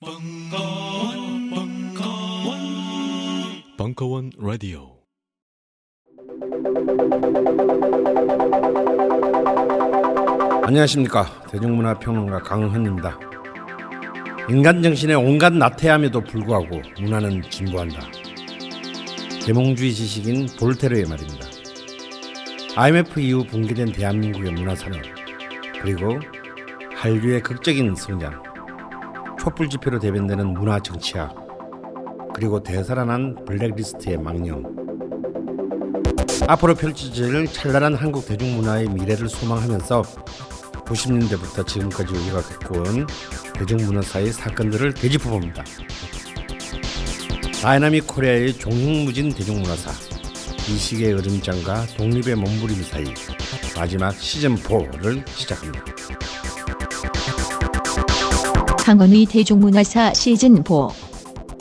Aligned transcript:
벙커원, 0.00 1.50
벙커원, 1.50 2.60
벙커원 3.76 4.30
라디오. 4.38 4.96
안녕하십니까 10.62 11.42
대중문화 11.50 11.98
평론가 11.98 12.38
강헌입니다. 12.44 13.18
인간 14.48 14.84
정신의 14.84 15.16
온갖 15.16 15.52
나태함에도 15.52 16.20
불구하고 16.22 16.80
문화는 17.00 17.42
진보한다. 17.50 17.98
계몽주의 19.44 19.92
지식인 19.92 20.46
볼테르의 20.60 21.06
말입니다. 21.06 21.44
IMF 22.76 23.18
이후 23.18 23.44
붕괴된 23.44 23.90
대한민국의 23.90 24.52
문화산업 24.52 25.00
그리고 25.82 26.20
한류의 26.94 27.42
극적인 27.42 27.96
성장 27.96 28.47
촛불 29.48 29.70
집회로 29.70 29.98
대변되는 29.98 30.52
문화 30.52 30.78
정치학 30.78 31.34
그리고 32.34 32.62
되살아난 32.62 33.46
블랙리스트의 33.46 34.18
망령 34.18 34.62
앞으로 36.46 36.74
펼쳐질 36.74 37.46
찬란한 37.46 37.94
한국 37.94 38.26
대중문화의 38.26 38.90
미래를 38.90 39.30
소망하면서 39.30 40.02
90년대부터 40.84 41.66
지금까지 41.66 42.12
우리가 42.12 42.42
겪어온 42.42 43.06
대중문화사의 43.54 44.32
사건들을 44.32 44.92
되짚어봅니다. 44.92 45.64
dynamic 47.62 48.06
Korea의 48.06 48.52
종횡무진 48.52 49.30
대중문화사 49.30 49.90
이식의 50.68 51.14
으름장과 51.14 51.86
독립의 51.96 52.34
몸부림 52.34 52.82
사이 52.82 53.06
마지막 53.74 54.10
시즌4를 54.10 55.26
시작합니다. 55.26 56.37
강원의 58.88 59.26
대중문화사 59.26 60.14
시즌 60.14 60.64
4 60.64 60.88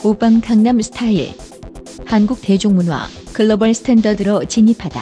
오빵 0.02 0.40
강남 0.40 0.80
스타일. 0.82 1.36
한국 2.06 2.40
대중문화 2.42 3.06
글로벌 3.34 3.74
스탠더드로 3.74 4.46
진입하다. 4.46 5.02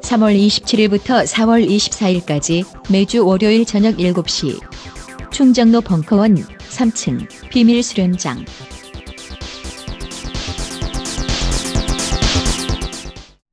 3월 0.00 0.36
27일부터 0.36 1.24
4월 1.24 1.64
24일까지 1.64 2.64
매주 2.90 3.24
월요일 3.24 3.64
저녁 3.64 3.94
7시. 3.94 4.60
충정로 5.30 5.80
벙커원 5.82 6.34
3층 6.34 7.28
비밀 7.48 7.80
수련장. 7.80 8.44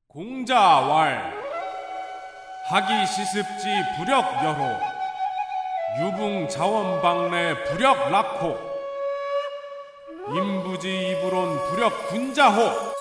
공자왈. 0.08 1.32
하기 2.72 3.06
시습지 3.06 3.67
부력 4.00 4.23
여호 4.44 4.92
유붕 5.99 6.47
자원방래 6.47 7.66
부력 7.66 8.09
락호 8.09 8.58
임부지 10.33 11.11
이불온 11.11 11.59
부력 11.69 12.08
군자호 12.09 12.94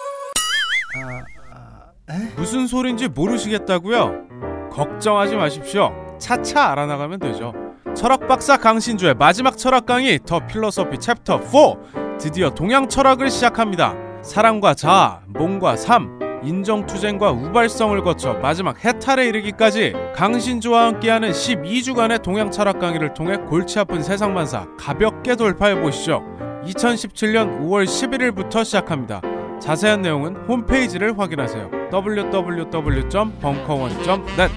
무슨 2.37 2.67
소린지 2.67 3.09
모르시겠다고요? 3.09 4.69
걱정하지 4.71 5.37
마십시오. 5.37 5.91
차차 6.19 6.71
알아나가면 6.73 7.21
되죠. 7.21 7.55
철학 7.95 8.29
박사 8.29 8.59
강신주의 8.59 9.15
마지막 9.15 9.57
철학 9.57 9.87
강의 9.87 10.19
더 10.27 10.47
필로소피 10.47 10.99
챕터 10.99 11.41
4 11.41 12.19
드디어 12.19 12.51
동양 12.51 12.89
철학을 12.89 13.31
시작합니다. 13.31 13.95
사랑과 14.23 14.75
자아, 14.75 15.21
몸과 15.29 15.77
삶, 15.77 16.19
인정투쟁과 16.45 17.33
우발성을 17.33 18.01
거쳐 18.03 18.35
마지막 18.35 18.85
해탈에 18.85 19.27
이르기까지 19.27 19.95
강신주와 20.15 20.87
함께하는 20.87 21.31
12주간의 21.31 22.23
동양 22.23 22.51
철학 22.51 22.79
강의를 22.79 23.15
통해 23.15 23.37
골치 23.37 23.79
아픈 23.79 24.03
세상만사 24.03 24.67
가볍게 24.79 25.37
돌파해 25.37 25.81
보시죠. 25.81 26.23
2017년 26.65 27.61
5월 27.61 27.85
11일부터 27.85 28.65
시작합니다. 28.65 29.21
자세한 29.61 30.03
내용은 30.03 30.35
홈페이지를 30.49 31.17
확인하세요. 31.19 31.71
www.벙커원.net 31.93 34.53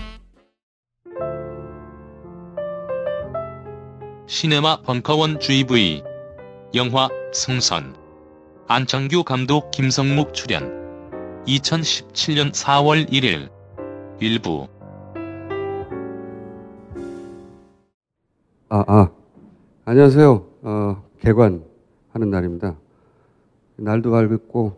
시네마 4.27 4.81
벙커원 4.81 5.39
GV 5.39 6.01
영화 6.73 7.09
승선 7.31 7.95
안창규 8.67 9.23
감독 9.23 9.69
김성묵 9.69 10.33
출연 10.33 10.84
2017년 11.47 12.51
4월 12.51 13.07
1일 13.09 13.49
일부 14.19 14.67
아, 18.69 18.83
아. 18.87 19.11
안녕하세요. 19.85 20.47
어, 20.63 21.03
개관 21.19 21.63
하는 22.09 22.29
날입니다. 22.31 22.75
날도 23.77 24.09
밝고 24.11 24.75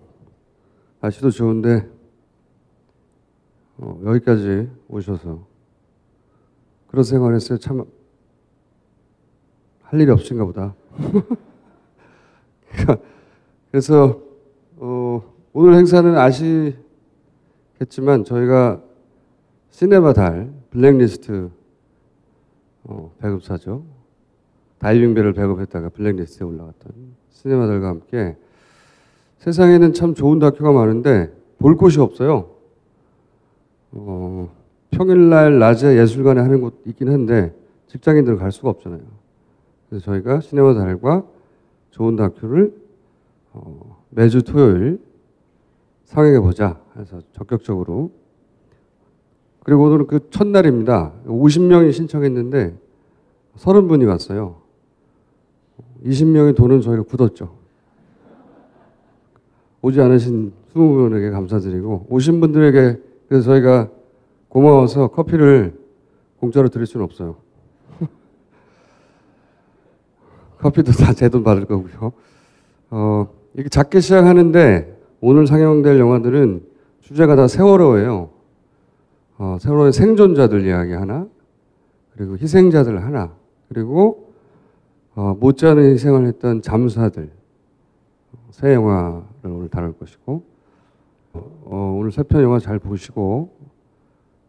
날씨도 1.00 1.31
좋은데 1.31 1.88
어, 3.78 3.99
여기까지 4.05 4.69
오셔서 4.89 5.45
그런 6.88 7.03
생활했어요. 7.03 7.57
참 7.59 7.85
할 9.89 10.01
일이 10.01 10.11
없으신가 10.11 10.44
보다. 10.44 10.75
그래서 13.72 14.22
어, 14.75 15.23
오늘 15.59 15.73
행사는 15.73 16.16
아시겠지만 16.16 18.25
저희가 18.25 18.79
시네마 19.72 20.13
달 20.13 20.53
블랙리스트 20.69 21.50
어, 22.84 23.12
배급사죠. 23.18 23.84
다이빙배를 24.78 25.34
배급했다가 25.34 25.90
블랙리스트에 25.90 26.46
올라갔던 26.46 26.91
시네마들과 27.31 27.88
함께 27.88 28.38
세상에는 29.40 29.94
참 29.94 30.13
좋은 30.13 30.38
다큐가 30.38 30.72
많은데 30.72 31.34
볼 31.57 31.75
곳이 31.75 32.00
없어요. 32.00 32.51
어, 33.94 34.53
평일날 34.91 35.57
낮에 35.57 35.97
예술관에 35.97 36.40
하는 36.40 36.62
곳 36.62 36.84
있긴 36.85 37.09
한데 37.09 37.51
직장인들 37.88 38.38
갈 38.38 38.51
수가 38.51 38.69
없잖아요. 38.69 39.01
그래서 39.90 40.06
저희가 40.06 40.40
시네마 40.40 40.75
달과 40.75 41.25
좋은 41.90 42.16
다큐를 42.16 42.79
어, 43.53 44.03
매주 44.12 44.44
토요일 44.44 45.06
상영해 46.07 46.40
보자 46.40 46.79
해서 46.97 47.19
적극적으로 47.34 48.12
그리고 49.63 49.84
오늘은 49.84 50.07
그 50.07 50.29
첫날입니다. 50.29 51.12
50명이 51.28 51.91
신청했는데 51.91 52.73
30분이 53.57 54.07
왔어요. 54.07 54.62
20명의 56.06 56.56
돈은 56.56 56.79
저희가 56.81 57.03
굳었죠. 57.03 57.53
오지 59.81 60.00
않으신 60.00 60.53
20분에게 60.73 61.31
감사드리고 61.31 62.07
오신 62.09 62.40
분들에게 62.40 63.01
그래서 63.28 63.46
저희가 63.46 63.90
고마워서 64.47 65.09
커피를 65.09 65.78
공짜로 66.40 66.69
드릴 66.69 66.85
수는 66.88 67.03
없어요. 67.03 67.35
커피도 70.59 70.94
다 70.94 71.13
제 71.13 71.28
돈 71.28 71.44
받을 71.44 71.66
거고요. 71.66 72.13
어, 72.91 73.28
이렇게 73.53 73.67
작게 73.69 74.00
시작하는데 74.00 74.97
오늘 75.22 75.47
상영될 75.47 76.00
영화들은 76.00 76.63
주제가 77.01 77.35
다 77.35 77.47
세월호예요. 77.47 78.29
어, 79.39 79.57
세월호의 79.59 79.94
생존자들 79.94 80.66
이야기 80.66 80.94
하나, 80.94 81.28
그리고 82.16 82.38
희생자들 82.38 83.03
하나, 83.03 83.33
그리고 83.69 84.31
어, 85.16 85.35
못지않은 85.39 85.94
희생을 85.94 86.28
했던 86.28 86.61
잠수사들 86.61 87.31
새 88.51 88.73
영화를 88.73 89.23
오늘 89.45 89.67
다룰 89.69 89.94
것이고 89.94 90.44
어, 91.34 91.97
오늘 91.99 92.11
세 92.11 92.23
편 92.23 92.44
영화 92.44 92.59
잘 92.59 92.78
보시고 92.79 93.49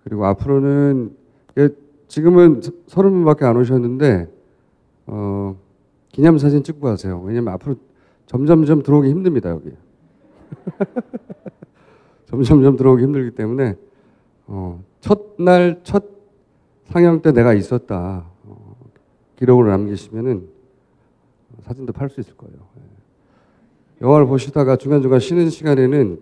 그리고 0.04 0.26
앞으로는 0.26 1.14
예, 1.58 1.68
지금은 2.06 2.60
서른 2.86 3.10
분밖에 3.12 3.44
안 3.44 3.56
오셨는데 3.56 4.28
어, 5.06 5.56
기념 6.12 6.38
사진 6.38 6.62
찍고 6.62 6.80
가세요. 6.80 7.21
왜냐면 7.24 7.54
앞으로 7.54 7.76
점점점 8.26 8.82
들어오기 8.82 9.09
힘듭니다 9.10 9.50
여기. 9.50 9.71
점점점 12.27 12.77
들어오기 12.77 13.03
힘들기 13.03 13.34
때문에 13.36 13.77
어, 14.47 14.83
첫날 15.00 15.80
첫 15.83 16.04
상영 16.84 17.22
때 17.22 17.33
내가 17.33 17.54
있었다 17.54 18.24
어, 18.45 18.77
기록을 19.36 19.66
남기시면은 19.68 20.48
사진도 21.62 21.92
팔 21.92 22.09
수 22.09 22.21
있을 22.21 22.36
거예요. 22.36 22.56
예. 22.78 24.06
영화를 24.06 24.27
보시다가 24.27 24.77
중간 24.77 25.03
중간 25.03 25.21
쉬는 25.21 25.50
시간에는 25.50 26.21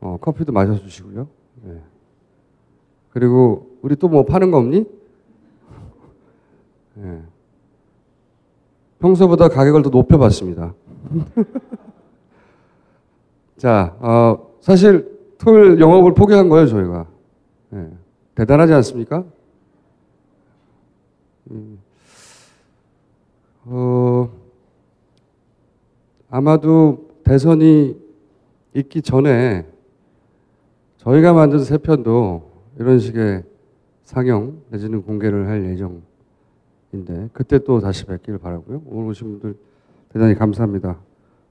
어, 0.00 0.18
커피도 0.20 0.52
마셔주시고요. 0.52 1.28
예. 1.68 1.80
그리고 3.10 3.76
우리 3.82 3.96
또 3.96 4.08
뭐 4.08 4.24
파는 4.24 4.50
거 4.50 4.58
없니? 4.58 4.84
예. 6.98 7.22
평소보다 8.98 9.48
가격을 9.48 9.82
더 9.82 9.90
높여봤습니다. 9.90 10.74
자, 13.56 13.96
어, 14.00 14.54
사실 14.60 15.16
토요일 15.38 15.80
영업을 15.80 16.14
포기한 16.14 16.48
거예요, 16.48 16.66
저희가. 16.66 17.06
예. 17.74 17.90
대단하지 18.34 18.72
않습니까? 18.74 19.24
음. 21.50 21.78
어, 23.64 24.30
아마도 26.28 27.08
대선이 27.24 27.96
있기 28.74 29.02
전에 29.02 29.66
저희가 30.98 31.32
만든 31.32 31.60
새 31.60 31.78
편도 31.78 32.50
이런 32.78 32.98
식의 32.98 33.42
상영 34.04 34.62
내지는 34.68 35.02
공개를 35.02 35.48
할 35.48 35.64
예정인데 35.64 37.30
그때 37.32 37.58
또 37.58 37.80
다시 37.80 38.04
뵙기를 38.04 38.38
바라고요. 38.38 38.82
오늘 38.86 39.10
오신 39.10 39.40
분들 39.40 39.56
대단히 40.10 40.34
감사합니다. 40.34 40.98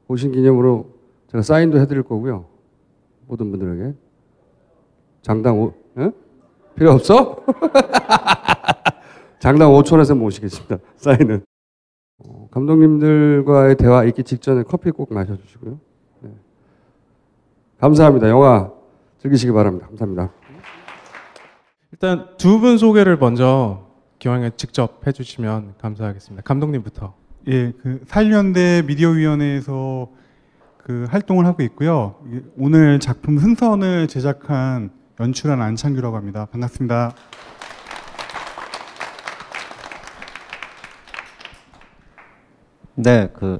오신 0.08 0.32
기념으로 0.34 0.95
제가 1.28 1.42
사인도 1.42 1.80
해드릴 1.80 2.04
거고요. 2.04 2.46
모든 3.28 3.52
분들에게 3.52 3.94
장당 5.22 5.60
오 5.60 5.74
예? 5.98 6.12
필요 6.76 6.92
없어? 6.92 7.44
장당 9.40 9.70
5천원에서 9.72 10.18
모시겠습니다. 10.18 10.78
사인은. 10.98 11.44
어, 12.20 12.48
감독님들과의 12.52 13.76
대화 13.76 14.04
있기 14.06 14.24
직전에 14.24 14.64
커피 14.64 14.92
꼭 14.92 15.14
마셔주시고요. 15.14 15.80
네. 16.22 16.32
감사합니다. 17.80 18.30
영화 18.30 18.72
즐기시기 19.20 19.52
바랍니다. 19.52 19.88
감사합니다. 19.88 20.32
일단 21.92 22.28
두 22.38 22.60
분 22.60 22.78
소개를 22.78 23.18
먼저 23.18 23.86
기왕에 24.20 24.52
직접 24.58 25.06
해주시면 25.06 25.76
감사하겠습니다. 25.78 26.44
감독님부터. 26.44 27.14
예, 27.48 27.72
그 27.82 28.02
사일연대 28.08 28.84
미디어위원회에서 28.88 30.10
그 30.86 31.08
활동을 31.10 31.48
하고 31.48 31.64
있고요. 31.64 32.14
오늘 32.60 33.00
작품 33.00 33.40
승선을 33.40 34.08
제작한 34.08 34.92
연출한 35.20 35.60
안창규라고 35.60 36.16
합니다. 36.16 36.46
반갑습니다. 36.52 37.12
네, 42.94 43.30
그 43.34 43.60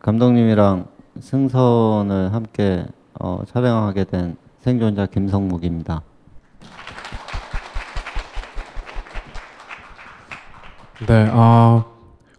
감독님이랑 0.00 0.86
승선을 1.18 2.34
함께 2.34 2.84
어, 3.20 3.42
촬영하게 3.46 4.04
된 4.04 4.36
생존자 4.58 5.06
김성묵입니다. 5.06 6.02
네, 11.06 11.30
아 11.32 11.86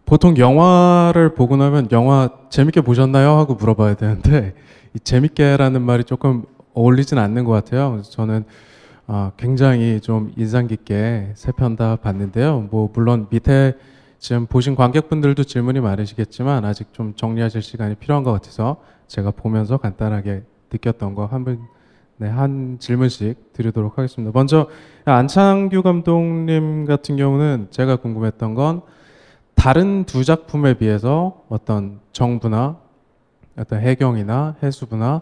보통 0.07 0.37
영화를 0.37 1.35
보고 1.35 1.57
나면 1.57 1.89
영화 1.91 2.29
재밌게 2.49 2.81
보셨나요? 2.81 3.31
하고 3.31 3.55
물어봐야 3.55 3.95
되는데 3.95 4.53
이 4.95 4.99
재밌게라는 4.99 5.81
말이 5.81 6.05
조금 6.05 6.43
어울리진 6.73 7.17
않는 7.17 7.43
것 7.43 7.51
같아요. 7.51 8.01
저는 8.03 8.45
아, 9.05 9.31
굉장히 9.37 9.99
좀 10.01 10.31
인상 10.37 10.67
깊게 10.67 11.33
세 11.35 11.51
편 11.51 11.75
다 11.75 11.97
봤는데요. 11.97 12.67
뭐 12.71 12.89
물론 12.93 13.27
밑에 13.29 13.73
지금 14.17 14.45
보신 14.47 14.75
관객분들도 14.75 15.43
질문이 15.43 15.81
많으시겠지만 15.81 16.63
아직 16.65 16.93
좀 16.93 17.13
정리하실 17.15 17.61
시간이 17.61 17.95
필요한 17.95 18.23
것 18.23 18.31
같아서 18.31 18.77
제가 19.07 19.31
보면서 19.31 19.77
간단하게 19.77 20.43
느꼈던 20.71 21.15
거 21.15 21.25
한 21.25 21.43
분, 21.43 21.59
네, 22.17 22.29
한 22.29 22.77
질문씩 22.79 23.51
드리도록 23.53 23.97
하겠습니다. 23.97 24.31
먼저 24.33 24.67
안창규 25.05 25.83
감독님 25.83 26.85
같은 26.85 27.17
경우는 27.17 27.67
제가 27.71 27.97
궁금했던 27.97 28.55
건 28.55 28.81
다른 29.57 30.05
두 30.05 30.23
작품에 30.23 30.75
비해서 30.75 31.41
어떤 31.49 31.99
정부나 32.13 32.77
어떤 33.57 33.81
해경이나 33.81 34.55
해수부나 34.61 35.21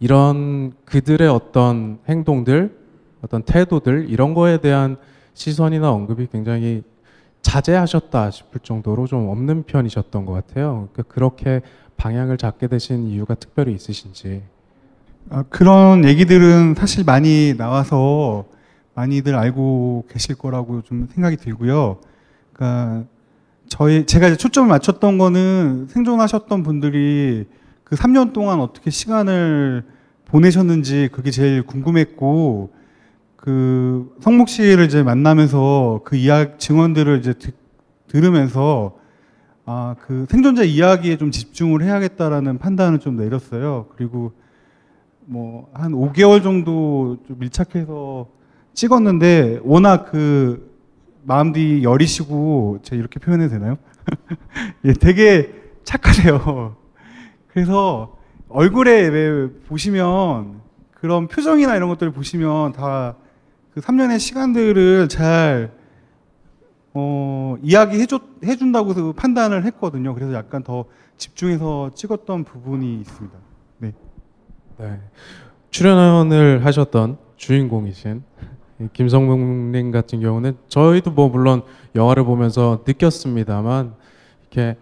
이런 0.00 0.72
그들의 0.86 1.28
어떤 1.28 1.98
행동들, 2.08 2.76
어떤 3.22 3.42
태도들 3.42 4.06
이런 4.08 4.32
거에 4.32 4.58
대한 4.58 4.96
시선이나 5.34 5.92
언급이 5.92 6.28
굉장히 6.32 6.82
자제하셨다 7.42 8.30
싶을 8.30 8.60
정도로 8.60 9.06
좀 9.06 9.28
없는 9.28 9.64
편이셨던 9.64 10.24
것 10.24 10.32
같아요. 10.32 10.88
그러니까 10.92 11.14
그렇게 11.14 11.60
방향을 11.98 12.38
잡게 12.38 12.68
되신 12.68 13.06
이유가 13.08 13.34
특별히 13.34 13.74
있으신지. 13.74 14.42
아, 15.30 15.44
그런 15.50 16.04
얘기들은 16.06 16.74
사실 16.74 17.04
많이 17.04 17.54
나와서 17.56 18.46
많이들 18.94 19.34
알고 19.34 20.06
계실 20.08 20.36
거라고 20.36 20.82
좀 20.82 21.06
생각이 21.12 21.36
들고요. 21.36 21.98
그러니까 22.52 23.04
저희 23.68 24.06
제가 24.06 24.28
이제 24.28 24.36
초점을 24.36 24.68
맞췄던 24.68 25.18
거는 25.18 25.86
생존하셨던 25.88 26.62
분들이 26.62 27.46
그 27.84 27.96
3년 27.96 28.32
동안 28.32 28.60
어떻게 28.60 28.90
시간을 28.90 29.84
보내셨는지 30.26 31.08
그게 31.12 31.30
제일 31.30 31.62
궁금했고 31.62 32.70
그 33.36 34.14
성목 34.20 34.48
씨를 34.48 34.84
이제 34.84 35.02
만나면서 35.02 36.00
그 36.04 36.16
이야기 36.16 36.58
증언들을 36.58 37.18
이제 37.20 37.32
듣, 37.34 37.54
들으면서 38.08 38.96
아 39.64 39.94
그 40.00 40.26
생존자 40.30 40.62
이야기에 40.62 41.18
좀 41.18 41.30
집중을 41.30 41.82
해야겠다라는 41.82 42.58
판단을 42.58 43.00
좀 43.00 43.16
내렸어요. 43.16 43.86
그리고 43.96 44.32
뭐 45.26 45.68
한 45.74 45.92
5개월 45.92 46.42
정도 46.42 47.18
좀 47.26 47.38
밀착해서 47.38 48.28
찍었는데 48.72 49.60
워낙 49.62 50.06
그 50.10 50.67
마음이 51.22 51.82
여리시고 51.82 52.80
제가 52.82 52.98
이렇게 52.98 53.20
표현해도 53.20 53.50
되나요? 53.50 53.78
예, 54.84 54.92
되게 54.92 55.52
착하세요. 55.84 56.76
그래서 57.48 58.16
얼굴에 58.48 59.08
왜 59.08 59.50
보시면 59.66 60.60
그런 60.92 61.28
표정이나 61.28 61.76
이런 61.76 61.88
것들을 61.88 62.12
보시면 62.12 62.72
다 62.72 63.16
그 63.78 63.80
3년의 63.80 64.18
시간들을 64.18 65.08
잘 65.08 65.70
어, 66.94 67.56
이야기해 67.62 68.06
줘 68.06 68.18
해준다고 68.44 68.92
그 68.92 69.12
판단을 69.12 69.64
했거든요. 69.66 70.14
그래서 70.14 70.32
약간 70.32 70.64
더 70.64 70.86
집중해서 71.16 71.92
찍었던 71.94 72.42
부분이 72.42 73.00
있습니다. 73.00 73.38
네. 73.78 73.94
네. 74.78 75.00
출연을 75.70 76.64
하셨던 76.64 77.18
주인공이신 77.36 78.24
이 78.40 78.57
김성묵님 78.92 79.90
같은 79.90 80.20
경우는 80.20 80.56
저희도 80.68 81.10
뭐 81.10 81.28
물론 81.28 81.62
영화를 81.94 82.24
보면서 82.24 82.84
느꼈습니다만 82.86 83.94
이렇게 84.42 84.76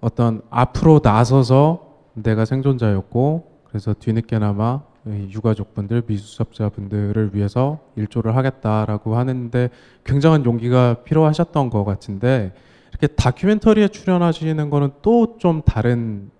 어떤 0.00 0.42
앞으로 0.50 1.00
나서서 1.02 1.96
내가 2.14 2.44
생존자였고 2.44 3.50
그래서 3.64 3.94
뒤늦게나마 3.94 4.82
이 5.06 5.30
유가족분들 5.32 6.02
미수습자분들을 6.06 7.30
위해서 7.34 7.78
일조를 7.96 8.36
하겠다라고 8.36 9.16
하는데 9.16 9.70
굉장한 10.04 10.44
용기가 10.44 10.94
필요하셨던 11.04 11.70
것 11.70 11.84
같은데 11.84 12.52
이렇게 12.90 13.06
다큐멘터리에 13.06 13.88
출연하시는 13.88 14.70
거는 14.70 14.90
또 15.02 15.38
좀 15.38 15.62
다른 15.62 16.30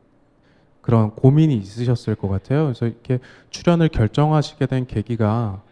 그런 0.80 1.10
고민이 1.10 1.54
있으셨을 1.56 2.14
것 2.14 2.28
같아요. 2.28 2.64
그래서 2.64 2.86
이렇게 2.86 3.18
출연을 3.50 3.88
결정하시게 3.88 4.66
된 4.66 4.86
계기가 4.86 5.62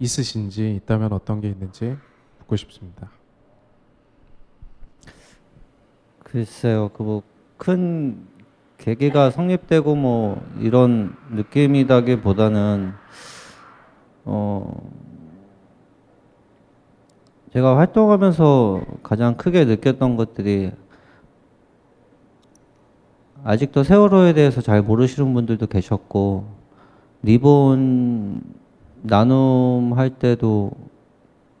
있으신지 0.00 0.74
있다면 0.76 1.12
어떤 1.12 1.40
게 1.40 1.48
있는지 1.48 1.96
묻고 2.40 2.56
싶습니다. 2.56 3.10
글쎄요, 6.24 6.88
그 6.88 7.04
뭐 7.04 7.22
큰 7.60 8.26
계기가 8.78 9.30
성립되고 9.30 9.94
뭐 9.94 10.42
이런 10.60 11.14
느낌이다기보다는 11.30 12.94
어 14.24 14.90
제가 17.52 17.76
활동하면서 17.76 18.80
가장 19.02 19.36
크게 19.36 19.66
느꼈던 19.66 20.16
것들이 20.16 20.72
아직도 23.44 23.82
세월호에 23.84 24.32
대해서 24.32 24.62
잘 24.62 24.80
모르시는 24.80 25.34
분들도 25.34 25.66
계셨고 25.66 26.46
리본 27.22 28.40
나눔할 29.02 30.10
때도 30.10 30.72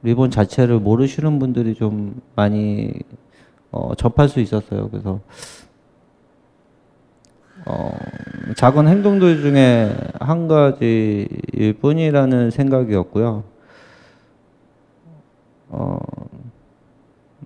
리본 0.02 0.30
자체를 0.30 0.78
모르시는 0.78 1.38
분들이 1.38 1.74
좀 1.74 2.20
많이 2.34 2.92
어, 3.70 3.94
접할 3.94 4.28
수 4.28 4.40
있었어요. 4.40 4.88
그래서 4.90 5.20
어, 7.66 7.90
작은 8.56 8.88
행동들 8.88 9.42
중에 9.42 9.94
한 10.18 10.48
가지일 10.48 11.74
뿐이라는 11.80 12.50
생각이었고요. 12.50 13.44
어, 15.68 15.98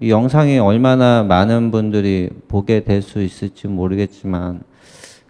이 0.01 0.11
영상이 0.11 0.59
얼마나 0.59 1.23
많은 1.23 1.71
분들이 1.71 2.31
보게 2.49 2.85
될 2.85 3.03
수 3.03 3.23
있을지 3.23 3.69
모르겠지만 3.69 4.63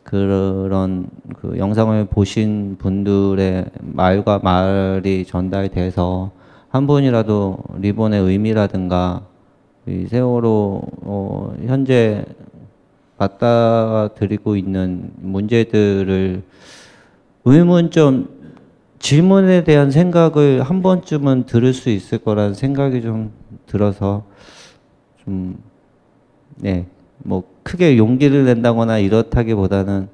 그런 0.04 1.08
그 1.40 1.58
영상을 1.58 2.04
보신 2.06 2.76
분들의 2.78 3.66
말과 3.80 4.38
말이 4.42 5.24
전달돼서 5.24 6.30
한 6.68 6.86
분이라도 6.86 7.58
리본의 7.78 8.20
의미라든가 8.20 9.22
이 9.86 10.06
세월호 10.06 10.82
어, 11.02 11.54
현재 11.66 12.24
맞닥뜨리고 13.16 14.56
있는 14.56 15.10
문제들을 15.16 16.42
의문점 17.44 18.28
질문에 18.98 19.64
대한 19.64 19.90
생각을 19.90 20.62
한 20.62 20.82
번쯤은 20.82 21.44
들을 21.44 21.72
수 21.72 21.90
있을 21.90 22.18
거라는 22.18 22.54
생각이 22.54 23.02
좀 23.02 23.32
들어서 23.66 24.24
좀 25.24 25.58
네, 26.56 26.86
뭐 27.18 27.44
크게 27.62 27.96
용기를 27.98 28.44
낸다거나 28.44 28.98
이렇다기보다는 28.98 30.08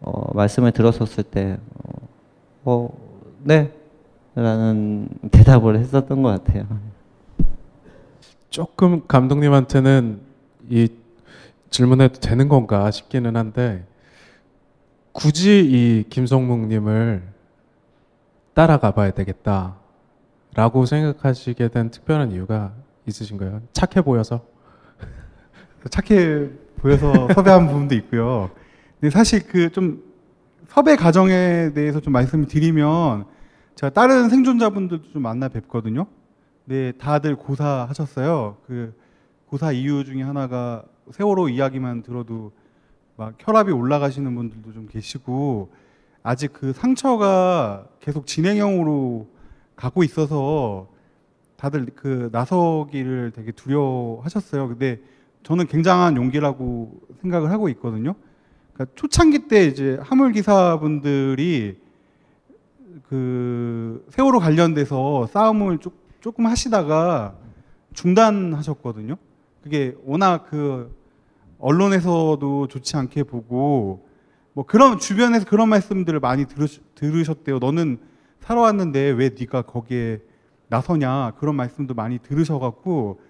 어, 0.00 0.34
말씀을 0.34 0.72
들었었을 0.72 1.24
때 1.24 1.58
어, 1.84 2.08
어, 2.64 2.88
네. 3.42 3.72
라는 4.34 5.08
대답을 5.30 5.78
했었던 5.78 6.22
것 6.22 6.30
같아요. 6.30 6.66
조금 8.48 9.06
감독님한테는 9.06 10.20
이 10.70 10.88
질문해도 11.70 12.20
되는 12.20 12.48
건가 12.48 12.90
싶기는 12.90 13.36
한데 13.36 13.84
굳이 15.12 15.60
이 15.60 16.04
김성묵님을 16.08 17.22
따라가 18.54 18.92
봐야 18.92 19.10
되겠다라고 19.10 19.76
생각하시게 20.86 21.68
된 21.68 21.90
특별한 21.90 22.32
이유가 22.32 22.72
있으신가요? 23.06 23.62
착해 23.72 24.02
보여서? 24.02 24.51
착해 25.88 26.48
보여서 26.76 27.28
섭외한 27.34 27.66
부분도 27.66 27.94
있고요. 27.96 28.50
근데 29.00 29.10
사실 29.10 29.46
그 29.46 29.70
좀 29.70 30.12
섭외 30.72 30.96
과정에 30.96 31.72
대해서 31.74 32.00
좀 32.00 32.14
말씀을 32.14 32.46
드리면 32.46 33.26
제가 33.74 33.90
다른 33.90 34.30
생존자분들도 34.30 35.10
좀 35.12 35.20
만나 35.20 35.48
뵙거든요. 35.48 36.06
네, 36.64 36.92
다들 36.92 37.36
고사 37.36 37.86
하셨어요. 37.90 38.56
그 38.66 38.94
고사 39.46 39.72
이유 39.72 40.02
중에 40.02 40.22
하나가 40.22 40.82
세월호 41.10 41.50
이야기만 41.50 42.02
들어도 42.02 42.52
막 43.16 43.34
혈압이 43.38 43.70
올라가시는 43.70 44.34
분들도 44.34 44.72
좀 44.72 44.88
계시고 44.90 45.70
아직 46.22 46.54
그 46.54 46.72
상처가 46.72 47.84
계속 48.00 48.26
진행형으로 48.26 49.28
가고 49.76 50.02
있어서 50.04 50.88
다들 51.56 51.86
그 51.94 52.30
나서기를 52.32 53.32
되게 53.32 53.52
두려워하셨어요. 53.52 54.68
근데 54.68 55.00
저는 55.42 55.66
굉장한 55.66 56.16
용기라고 56.16 57.00
생각을 57.20 57.50
하고 57.50 57.68
있거든요. 57.70 58.14
그러니까 58.72 58.94
초창기 58.94 59.48
때 59.48 59.64
이제 59.64 59.98
화물 60.02 60.32
기사분들이 60.32 61.80
그 63.08 64.04
세월호 64.10 64.38
관련돼서 64.38 65.26
싸움을 65.26 65.78
조, 65.78 65.92
조금 66.20 66.46
하시다가 66.46 67.34
중단하셨거든요. 67.92 69.16
그게 69.62 69.94
워낙 70.04 70.46
그 70.48 70.94
언론에서도 71.58 72.68
좋지 72.68 72.96
않게 72.96 73.24
보고 73.24 74.06
뭐 74.54 74.64
그런 74.66 74.98
주변에서 74.98 75.46
그런 75.46 75.68
말씀들을 75.68 76.20
많이 76.20 76.46
들으, 76.46 76.66
들으셨대요. 76.94 77.58
너는 77.58 77.98
살아왔는데 78.40 79.10
왜 79.10 79.30
네가 79.38 79.62
거기에 79.62 80.20
나서냐 80.68 81.32
그런 81.38 81.54
말씀도 81.54 81.94
많이 81.94 82.18
들으셔갖고 82.18 83.20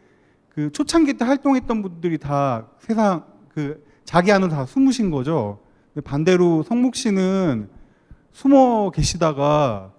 그 0.55 0.71
초창기 0.71 1.15
때 1.15 1.25
활동했던 1.25 1.81
분들이 1.81 2.19
다 2.19 2.67
세상 2.79 3.25
그 3.49 3.83
자기 4.05 4.31
안으로 4.33 4.51
다 4.51 4.67
숨으신 4.67 5.11
거죠. 5.11 5.61
반대로 6.05 6.63
성묵 6.63 6.95
씨는 6.95 7.71
숨어 8.33 8.91
계시다가 8.91 9.93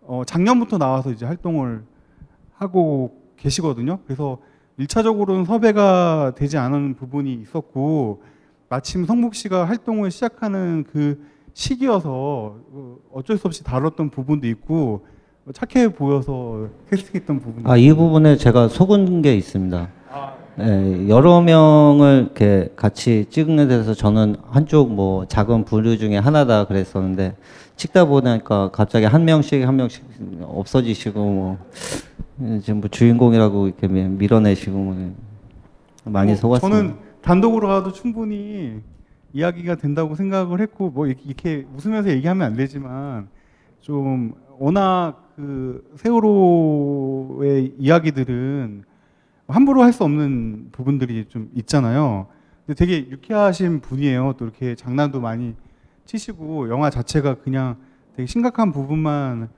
어 0.00 0.22
작년부터 0.24 0.78
나와서 0.78 1.10
이제 1.10 1.26
활동을 1.26 1.84
하고 2.54 3.20
계시거든요. 3.36 3.98
그래서 4.06 4.38
일차적으로는 4.78 5.44
섭외가 5.44 6.32
되지 6.34 6.56
않은 6.56 6.94
부분이 6.94 7.34
있었고 7.34 8.22
마침 8.70 9.04
성묵 9.04 9.34
씨가 9.34 9.66
활동을 9.66 10.10
시작하는 10.10 10.84
그 10.90 11.22
시기여서 11.52 12.56
어쩔 13.12 13.36
수 13.36 13.46
없이 13.46 13.62
다뤘던 13.64 14.08
부분도 14.08 14.46
있고 14.46 15.04
착해 15.52 15.88
보여서 15.92 16.68
캐스팅했던 16.90 17.40
부분. 17.40 17.66
아, 17.66 17.76
이 17.76 17.92
부분에 17.92 18.36
제가 18.36 18.68
속은 18.68 19.22
게 19.22 19.34
있습니다. 19.34 19.88
네, 20.56 21.08
여러 21.08 21.40
명을 21.40 22.24
이렇게 22.24 22.68
같이 22.76 23.24
찍는 23.30 23.68
데서 23.68 23.94
저는 23.94 24.36
한쪽 24.48 24.92
뭐 24.92 25.24
작은 25.26 25.64
부류 25.64 25.96
중에 25.96 26.18
하나다 26.18 26.64
그랬었는데 26.64 27.36
찍다 27.76 28.04
보니까 28.04 28.70
갑자기 28.70 29.06
한 29.06 29.24
명씩 29.24 29.66
한 29.66 29.76
명씩 29.76 30.04
없어지시고 30.42 31.20
뭐 31.20 31.58
지금 32.62 32.80
뭐 32.80 32.90
주인공이라고 32.90 33.68
이렇게 33.68 33.88
밀어내시고 33.88 34.76
뭐 34.76 35.14
많이 36.04 36.32
뭐 36.32 36.36
속았습니다. 36.36 36.76
저는 36.78 36.96
단독으로 37.22 37.68
가도 37.68 37.92
충분히 37.92 38.80
이야기가 39.32 39.76
된다고 39.76 40.14
생각을 40.14 40.60
했고 40.60 40.90
뭐 40.90 41.06
이렇게 41.06 41.64
웃으면서 41.74 42.10
얘기하면 42.10 42.46
안 42.46 42.54
되지만 42.56 43.28
좀 43.80 44.34
워낙 44.58 45.29
그 45.40 45.90
세월호의 45.96 47.74
이야기들은 47.78 48.84
함부로 49.48 49.82
할 49.82 49.92
수 49.92 50.04
없는 50.04 50.68
부분들이 50.70 51.24
좀 51.28 51.50
있잖아요. 51.54 52.26
근데 52.66 52.78
되게 52.78 53.10
유쾌하신 53.10 53.80
분이에요. 53.80 54.34
또 54.36 54.44
이렇게 54.44 54.74
장난도 54.74 55.20
많이 55.20 55.54
치시고 56.04 56.68
영화 56.68 56.90
자체가 56.90 57.36
그냥 57.36 57.76
되게 58.14 58.26
심각한 58.26 58.70
부분만 58.70 59.48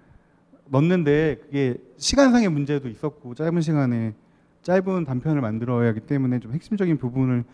넣는데 0.71 1.41
그게 1.43 1.77
시간상의 1.99 2.49
문제도 2.49 2.89
있었고 2.89 3.35
짧은 3.35 3.61
시간에 3.61 4.15
짧은 4.63 5.05
단편을 5.05 5.41
만들어야 5.41 5.89
하기 5.89 6.01
때문에 6.01 6.39
좀 6.39 6.53
핵심적인 6.53 6.97
부분을 6.97 7.45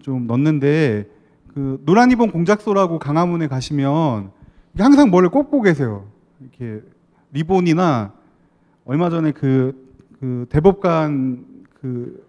좀 0.00 0.26
넣는데 0.26 1.08
그 1.54 1.82
노란 1.84 2.10
리본 2.10 2.30
공작소라고 2.30 2.98
강화문에 2.98 3.48
가시면 3.48 4.30
항상 4.76 5.10
뭘 5.10 5.28
꽂고 5.30 5.62
계세요. 5.62 6.06
이렇게 6.40 6.82
리본이나 7.32 8.12
얼마 8.84 9.10
전에 9.10 9.32
그, 9.32 9.74
그 10.20 10.46
대법관 10.50 11.44
그, 11.80 12.24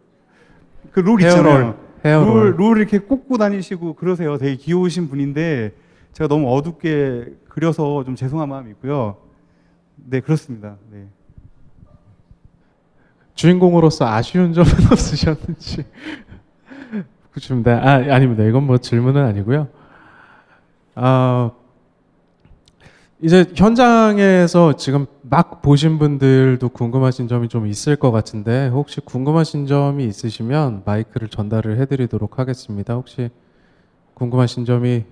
그 0.91 0.99
룰 1.01 1.21
있잖아요. 1.21 1.77
헤어롤. 2.05 2.55
룰, 2.55 2.55
룰 2.57 2.77
이렇게 2.79 2.99
꽂고 2.99 3.37
다니시고 3.37 3.93
그러세요. 3.95 4.37
되게 4.37 4.55
귀여우신 4.55 5.07
분인데 5.09 5.73
제가 6.11 6.27
너무 6.27 6.53
어둡게 6.55 7.33
그려서 7.49 8.03
좀 8.03 8.15
죄송한 8.15 8.49
마음이 8.49 8.71
있고요. 8.71 9.17
네, 9.95 10.19
그렇습니다. 10.19 10.75
네. 10.91 11.07
주인공으로서 13.35 14.05
아쉬운 14.05 14.53
점은 14.53 14.69
없으셨는지. 14.91 15.85
그렇습니다. 17.31 17.71
아, 17.81 17.93
아닙니다. 18.13 18.43
이건 18.43 18.65
뭐 18.67 18.77
질문은 18.77 19.23
아니고요. 19.25 19.67
아, 20.95 21.51
이제 23.23 23.45
현장에서 23.55 24.73
지금 24.73 25.05
막 25.21 25.61
보신 25.61 25.97
분들도 25.97 26.67
궁금하신 26.67 27.29
점이 27.29 27.47
좀 27.47 27.65
있을 27.67 27.95
것 27.95 28.11
같은데 28.11 28.67
혹시 28.67 28.99
궁금하신 28.99 29.65
점이 29.65 30.03
있으시면 30.05 30.81
마이크를 30.85 31.29
전달을 31.29 31.79
해드리도록 31.79 32.37
하겠습니다. 32.37 32.95
혹시 32.95 33.29
궁금하신 34.15 34.65
점이 34.65 35.05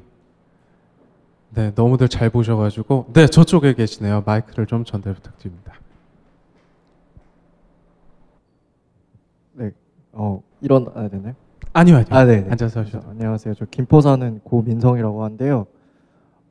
네 1.52 1.72
너무들 1.74 2.10
잘 2.10 2.30
보셔가지고 2.30 3.12
네 3.14 3.28
저쪽에 3.28 3.76
계시네요. 3.76 4.24
마이크를 4.26 4.66
좀 4.66 4.84
전달 4.84 5.14
부탁드립니다. 5.14 5.72
네, 9.54 9.72
어 10.12 10.44
일어나야 10.60 11.08
되나요? 11.08 11.34
아니요 11.72 11.96
아니요. 11.96 12.08
아, 12.10 12.26
네. 12.26 12.42
네. 12.42 12.52
앉아서 12.52 12.82
하셔도. 12.82 13.10
안녕하세요. 13.10 13.54
저 13.54 13.64
김포 13.72 14.02
사는 14.02 14.42
고민성이라고 14.44 15.24
하는데요. 15.24 15.66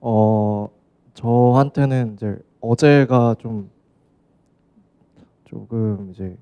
어 0.01 0.80
저한테는 1.15 2.15
이제 2.15 2.39
어제가 2.61 3.37
좀 3.39 3.71
조금 5.45 6.11
이제 6.13 6.37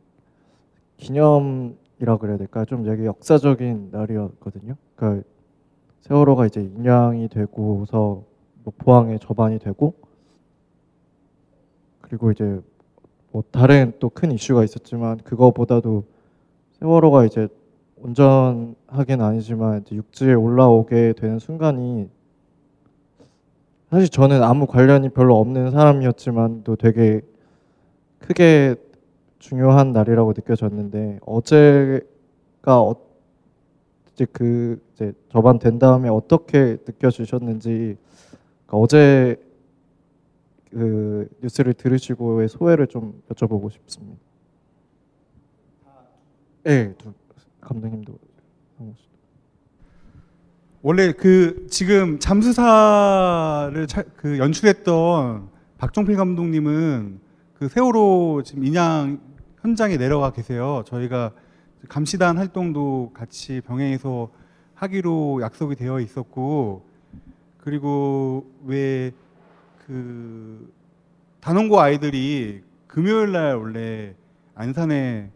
기념이라 0.98 2.18
그래야 2.20 2.36
될까? 2.36 2.64
좀 2.64 2.84
되게 2.84 3.04
역사적인 3.06 3.88
날이었거든요. 3.92 4.76
그러니까 4.96 5.26
세월호가 6.02 6.46
이제 6.46 6.60
인양이 6.62 7.28
되고서 7.28 8.22
뭐 8.64 8.72
포항에 8.78 9.18
접안이 9.18 9.58
되고 9.58 9.94
그리고 12.00 12.30
이제 12.32 12.60
뭐 13.30 13.42
다른 13.50 13.92
또 13.98 14.08
큰 14.08 14.32
이슈가 14.32 14.64
있었지만 14.64 15.18
그거보다도 15.18 16.04
세월호가 16.80 17.24
이제 17.26 17.48
온전하게는 18.00 19.24
아니지만 19.24 19.82
이제 19.82 19.96
육지에 19.96 20.34
올라오게 20.34 21.14
되는 21.14 21.38
순간이 21.38 22.08
사실 23.90 24.08
저는 24.08 24.42
아무 24.42 24.66
관련이 24.66 25.08
별로 25.10 25.38
없는 25.38 25.70
사람이었지만 25.70 26.62
또 26.62 26.76
되게 26.76 27.22
크게 28.18 28.74
중요한 29.38 29.92
날이라고 29.92 30.32
느껴졌는데 30.32 31.20
어제가 31.24 32.82
어, 32.82 32.96
이제 34.12 34.26
그 34.30 34.82
이제 34.92 35.12
접안된 35.30 35.78
다음에 35.78 36.08
어떻게 36.10 36.76
느껴지셨는지 36.86 37.96
그러니까 38.66 38.76
어제 38.76 39.36
그 40.70 41.28
뉴스를 41.40 41.72
들으시고의 41.72 42.48
소회를 42.48 42.88
좀 42.88 43.22
여쭤보고 43.30 43.70
싶습니다. 43.72 44.20
네, 46.64 46.92
두 46.98 47.14
감독님도 47.62 48.18
원래 50.82 51.12
그 51.12 51.66
지금 51.68 52.18
잠수사를 52.18 53.86
차, 53.86 54.02
그 54.16 54.38
연출했던 54.38 55.48
박종필 55.78 56.16
감독님은 56.16 57.20
그 57.54 57.68
세월호 57.68 58.42
지금 58.44 58.64
인양 58.64 59.20
현장에 59.60 59.96
내려가 59.96 60.32
계세요. 60.32 60.84
저희가 60.86 61.32
감시단 61.88 62.38
활동도 62.38 63.12
같이 63.14 63.60
병행해서 63.66 64.30
하기로 64.74 65.40
약속이 65.42 65.74
되어 65.76 66.00
있었고 66.00 66.84
그리고 67.58 68.46
왜 68.64 69.12
그 69.88 70.70
단원고 71.40 71.80
아이들이 71.80 72.62
금요일 72.86 73.32
날 73.32 73.56
원래 73.56 74.14
안산에 74.54 75.30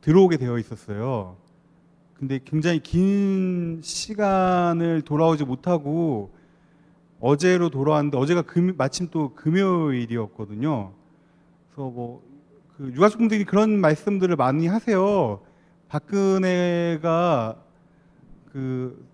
들어오게 0.00 0.38
되어 0.38 0.58
있었어요. 0.58 1.36
근데 2.22 2.38
굉장히 2.44 2.78
긴 2.78 3.80
시간을 3.82 5.02
돌아오지 5.02 5.44
못하고 5.44 6.30
어제로 7.18 7.68
돌아왔는데 7.68 8.16
어제가 8.16 8.42
금, 8.42 8.76
마침 8.76 9.08
또 9.10 9.34
금요일이었거든요. 9.34 10.92
그래서 11.66 11.90
뭐 11.90 12.22
그 12.76 12.92
유가족분들이 12.94 13.44
그런 13.44 13.80
말씀들을 13.80 14.36
많이 14.36 14.68
하세요. 14.68 15.40
박근혜가 15.88 17.56
그 18.52 19.04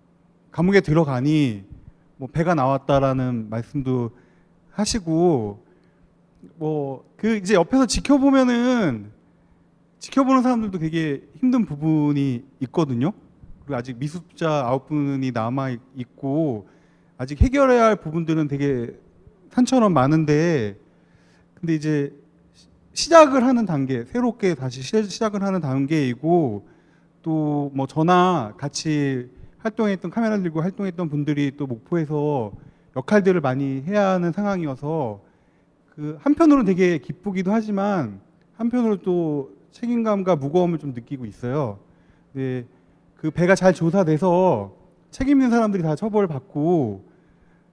감옥에 0.51 0.79
들어가니 0.79 1.63
뭐 2.17 2.29
배가 2.31 2.53
나왔다라는 2.53 3.49
말씀도 3.49 4.11
하시고 4.69 5.65
뭐 6.57 7.09
그 7.19 7.35
이제 7.35 7.53
옆에서 7.53 7.85
지켜보면은 7.85 9.11
지켜보는 9.99 10.41
사람들도 10.41 10.79
되게 10.79 11.23
힘든 11.35 11.65
부분이 11.65 12.43
있거든요. 12.61 13.11
그리고 13.65 13.75
아직 13.75 13.97
미수자 13.97 14.49
아홉 14.65 14.87
분이 14.87 15.31
남아 15.31 15.75
있고 15.95 16.67
아직 17.17 17.41
해결해야 17.41 17.83
할 17.83 17.95
부분들은 17.97 18.47
되게 18.47 18.97
산처럼 19.51 19.93
많은데 19.93 20.77
근데 21.53 21.75
이제 21.75 22.13
시작을 22.93 23.43
하는 23.43 23.65
단계, 23.65 24.05
새롭게 24.05 24.55
다시 24.55 24.81
시작을 24.81 25.43
하는 25.43 25.61
단계이고 25.61 26.67
또 27.21 27.71
뭐 27.73 27.85
저나 27.85 28.53
같이 28.57 29.29
활동했던 29.59 30.09
카메라 30.09 30.37
들고 30.39 30.61
활동했던 30.61 31.09
분들이 31.09 31.51
또 31.57 31.67
목포에서 31.67 32.53
역할들을 32.95 33.41
많이 33.41 33.83
해야 33.85 34.09
하는 34.09 34.31
상황이어서 34.31 35.21
그 35.93 36.17
한편으로는 36.21 36.65
되게 36.65 36.97
기쁘기도 36.97 37.51
하지만 37.51 38.21
한편으로 38.55 38.97
또 38.97 39.51
책임감과 39.71 40.35
무거움을 40.37 40.79
좀 40.79 40.93
느끼고 40.93 41.25
있어요. 41.25 41.79
네, 42.33 42.65
그 43.15 43.31
배가 43.31 43.55
잘 43.55 43.73
조사돼서 43.73 44.75
책임 45.11 45.37
있는 45.37 45.49
사람들이 45.49 45.83
다 45.83 45.95
처벌받고 45.95 47.03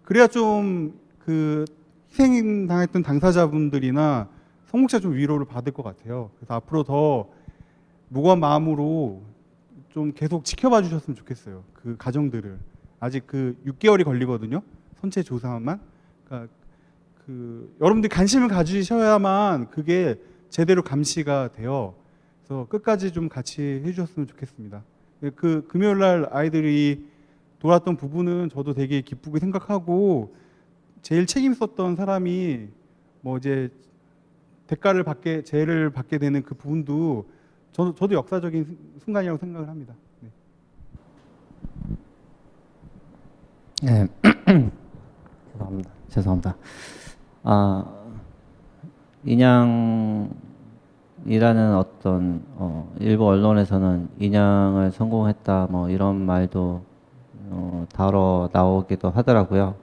그래야 0.02 0.26
좀 0.26 1.06
그 1.26 1.64
희생 2.12 2.68
당했던 2.68 3.02
당사자분들이나 3.02 4.28
성목자 4.66 5.00
좀 5.00 5.14
위로를 5.14 5.44
받을 5.44 5.72
것 5.72 5.82
같아요. 5.82 6.30
그래서 6.36 6.54
앞으로 6.54 6.84
더 6.84 7.28
무거운 8.08 8.38
마음으로 8.38 9.22
좀 9.88 10.12
계속 10.12 10.44
지켜봐 10.44 10.82
주셨으면 10.82 11.16
좋겠어요. 11.16 11.64
그 11.74 11.96
가정들을 11.98 12.58
아직 13.00 13.26
그 13.26 13.56
6개월이 13.66 14.04
걸리거든요. 14.04 14.62
선체 15.00 15.24
조사만. 15.24 15.80
그러니까 16.24 16.52
그 17.26 17.74
여러분들이 17.80 18.08
관심을 18.08 18.46
가지셔야만 18.46 19.70
그게 19.70 20.14
제대로 20.50 20.82
감시가 20.82 21.52
돼요. 21.52 21.94
그래서 22.44 22.66
끝까지 22.68 23.12
좀 23.12 23.28
같이 23.28 23.62
해주셨으면 23.84 24.26
좋겠습니다. 24.28 24.82
그 25.34 25.66
금요일 25.68 25.98
날 25.98 26.28
아이들이 26.30 27.04
돌았던 27.58 27.96
부분은 27.96 28.50
저도 28.50 28.74
되게 28.74 29.00
기쁘게 29.00 29.40
생각하고 29.40 30.34
제일 31.02 31.26
책임 31.26 31.52
있었던 31.52 31.96
사람이 31.96 32.68
뭐 33.22 33.38
이제 33.38 33.70
대가를 34.66 35.04
받게 35.04 35.42
죄를 35.42 35.90
받게 35.90 36.18
되는 36.18 36.42
그 36.42 36.54
부분도 36.54 37.28
저도 37.72 37.94
저도 37.94 38.14
역사적인 38.14 38.78
순간이라고 39.04 39.38
생각을 39.38 39.68
합니다. 39.68 39.94
네. 43.82 44.08
죄송합니다. 45.52 45.90
죄송합니다. 46.08 46.56
아 47.42 48.05
인양이라는 49.26 50.30
어떤 51.76 52.44
어, 52.54 52.94
일부 53.00 53.26
언론에서는 53.26 54.08
인양을 54.20 54.92
성공했다 54.92 55.66
뭐 55.70 55.90
이런 55.90 56.24
말도 56.24 56.82
어, 57.50 57.86
다뤄 57.92 58.48
나오기도 58.52 59.10
하더라고요. 59.10 59.74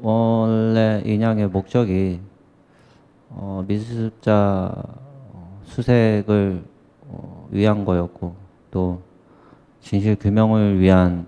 원래 0.00 1.02
인양의 1.04 1.48
목적이 1.48 2.20
어, 3.28 3.62
미수습자 3.68 4.74
수색을 5.64 6.64
어, 7.08 7.48
위한 7.50 7.84
거였고 7.84 8.34
또 8.70 9.02
진실 9.80 10.16
규명을 10.16 10.80
위한 10.80 11.26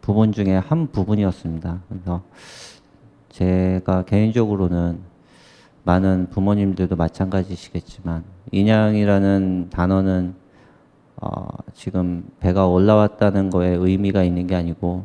부분 0.00 0.32
중에 0.32 0.56
한 0.56 0.88
부분이었습니다. 0.88 1.80
그래서 1.88 2.22
제가 3.30 4.04
개인적으로는 4.04 5.13
많은 5.84 6.28
부모님들도 6.30 6.96
마찬가지시겠지만 6.96 8.24
인양이라는 8.52 9.68
단어는 9.70 10.34
어, 11.16 11.46
지금 11.72 12.24
배가 12.40 12.66
올라왔다는 12.66 13.50
거에 13.50 13.68
의미가 13.68 14.24
있는 14.24 14.46
게 14.46 14.54
아니고 14.54 15.04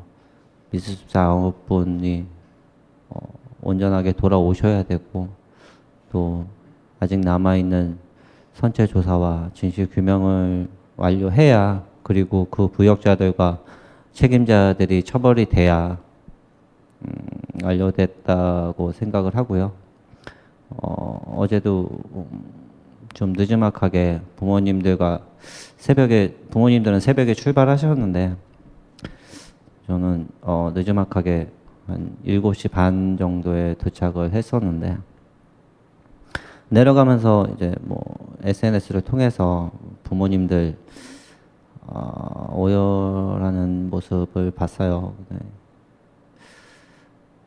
미수습자 0.71 1.21
아홉 1.21 1.65
분이 1.67 2.25
어, 3.09 3.19
온전하게 3.61 4.13
돌아오셔야 4.13 4.83
되고 4.83 5.29
또 6.11 6.45
아직 6.99 7.19
남아있는 7.19 7.97
선체 8.53 8.87
조사와 8.87 9.51
진실 9.53 9.89
규명을 9.89 10.67
완료해야 10.95 11.83
그리고 12.03 12.47
그 12.49 12.67
부역자들과 12.67 13.59
책임자들이 14.13 15.03
처벌이 15.03 15.45
돼야 15.45 15.97
음, 17.01 17.13
완료됐다고 17.63 18.91
생각을 18.91 19.35
하고요. 19.35 19.88
어, 20.69 21.35
어제도 21.37 21.89
좀 23.13 23.33
늦지막하게 23.33 24.21
부모님들과 24.35 25.21
새벽에 25.77 26.35
부모님들은 26.51 26.99
새벽에 26.99 27.33
출발하셨는데 27.33 28.35
저는 29.87 30.27
어, 30.41 30.71
늦지막하게 30.75 31.49
한 31.87 32.15
7시 32.25 32.69
반 32.69 33.17
정도에 33.17 33.75
도착을 33.75 34.31
했었는데 34.33 34.97
내려가면서 36.69 37.47
이제 37.55 37.73
뭐 37.81 37.99
SNS를 38.43 39.01
통해서 39.01 39.71
부모님들 40.03 40.77
어, 41.87 42.53
오열하는 42.55 43.89
모습을 43.89 44.51
봤어요. 44.51 45.15
네. 45.29 45.39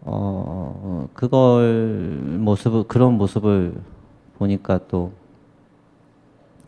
어, 0.05 1.09
그걸 1.15 2.39
모습을 2.39 2.85
그런 2.85 3.15
모습을 3.15 3.75
보니까 4.39 4.81
또 4.89 5.13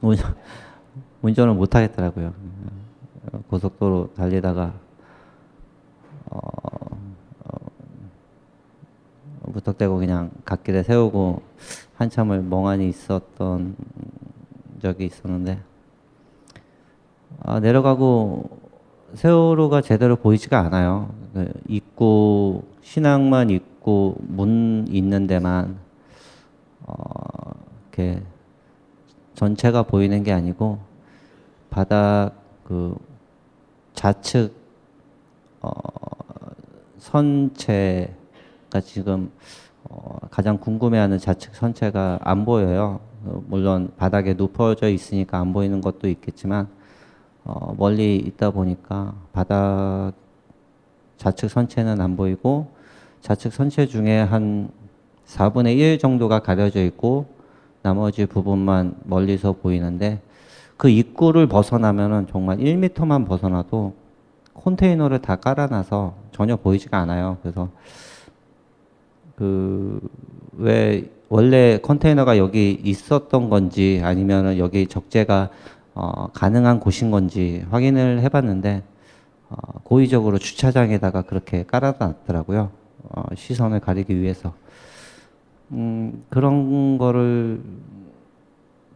운전, 0.01 0.35
운전을 1.23 1.55
못 1.55 1.75
하겠더라고요. 1.75 2.33
고속도로 3.49 4.13
달리다가 4.15 4.75
어, 6.27 6.39
어, 7.45 7.59
무턱대고 9.43 9.99
그냥 9.99 10.31
갓길에 10.45 10.83
세우고 10.83 11.43
한참을 11.97 12.43
멍하니 12.43 12.89
있었던 12.89 13.77
적이 14.81 15.07
있었는데 15.07 15.61
아, 17.41 17.59
내려가고 17.61 18.61
세월호가 19.15 19.81
제대로 19.81 20.17
보이지가 20.17 20.59
않아요. 20.61 21.11
그 21.33 21.53
입구 21.69 22.63
신앙만 22.85 23.51
있고 23.51 24.15
문 24.21 24.87
있는 24.89 25.27
데만 25.27 25.79
어, 26.87 26.95
이렇게 27.83 28.23
전체가 29.35 29.83
보이는 29.85 30.23
게 30.23 30.33
아니고 30.33 30.79
바닥 31.71 32.35
그 32.63 32.95
좌측 33.95 34.55
어, 35.63 35.73
선체가 36.99 38.81
지금 38.85 39.33
어, 39.89 40.19
가장 40.31 40.59
궁금해하는 40.59 41.19
좌측 41.19 41.55
선체가 41.55 42.21
안 42.23 42.45
보여요. 42.45 43.01
어, 43.25 43.43
물론 43.47 43.93
바닥에 43.97 44.35
눕혀져 44.35 44.91
있으니까 44.91 45.39
안 45.39 45.55
보이는 45.55 45.81
것도 45.81 46.07
있겠지만 46.09 46.69
어, 47.45 47.75
멀리 47.79 48.17
있다 48.17 48.51
보니까 48.51 49.15
바닥 49.33 50.13
좌측 51.17 51.51
선체는 51.51 52.03
안 52.03 52.17
보이고 52.17 52.74
좌측 53.25 53.53
선체 53.53 53.87
중에 53.87 54.21
한 54.21 54.69
4분의 55.27 55.79
1 55.79 55.99
정도가 55.99 56.41
가려져 56.41 56.85
있고 56.85 57.27
나머지 57.83 58.27
부분만 58.27 58.97
멀리서 59.05 59.53
보이는데 59.53 60.21
그 60.77 60.89
입구를 60.89 61.47
벗어나면은 61.49 62.27
정말 62.31 62.59
1m만 62.59 63.27
벗어나도 63.27 63.95
컨테이너를 64.55 65.21
다 65.21 65.37
깔아놔서 65.37 66.15
전혀 66.33 66.57
보이지가 66.57 66.99
않아요. 66.99 67.39
그래서 67.43 67.71
그 69.37 70.01
왜 70.57 71.11
원래 71.29 71.79
컨테이너가 71.79 72.39
여기 72.39 72.79
있었던 72.85 73.51
건지 73.51 74.01
아니면은 74.05 74.59
여기 74.59 74.87
적재가 74.87 75.51
어, 75.95 76.29
가능한 76.33 76.81
곳인 76.81 77.11
건지 77.11 77.65
확인을 77.71 78.21
해봤는데 78.21 78.83
어, 79.49 79.57
고의적으로 79.85 80.39
주차장에다가 80.39 81.23
그렇게 81.23 81.65
깔아놨더라고요. 81.65 82.84
어, 83.11 83.23
시선을 83.35 83.81
가리기 83.81 84.21
위해서. 84.21 84.55
음, 85.73 86.25
그런 86.29 86.99
거를 86.99 87.61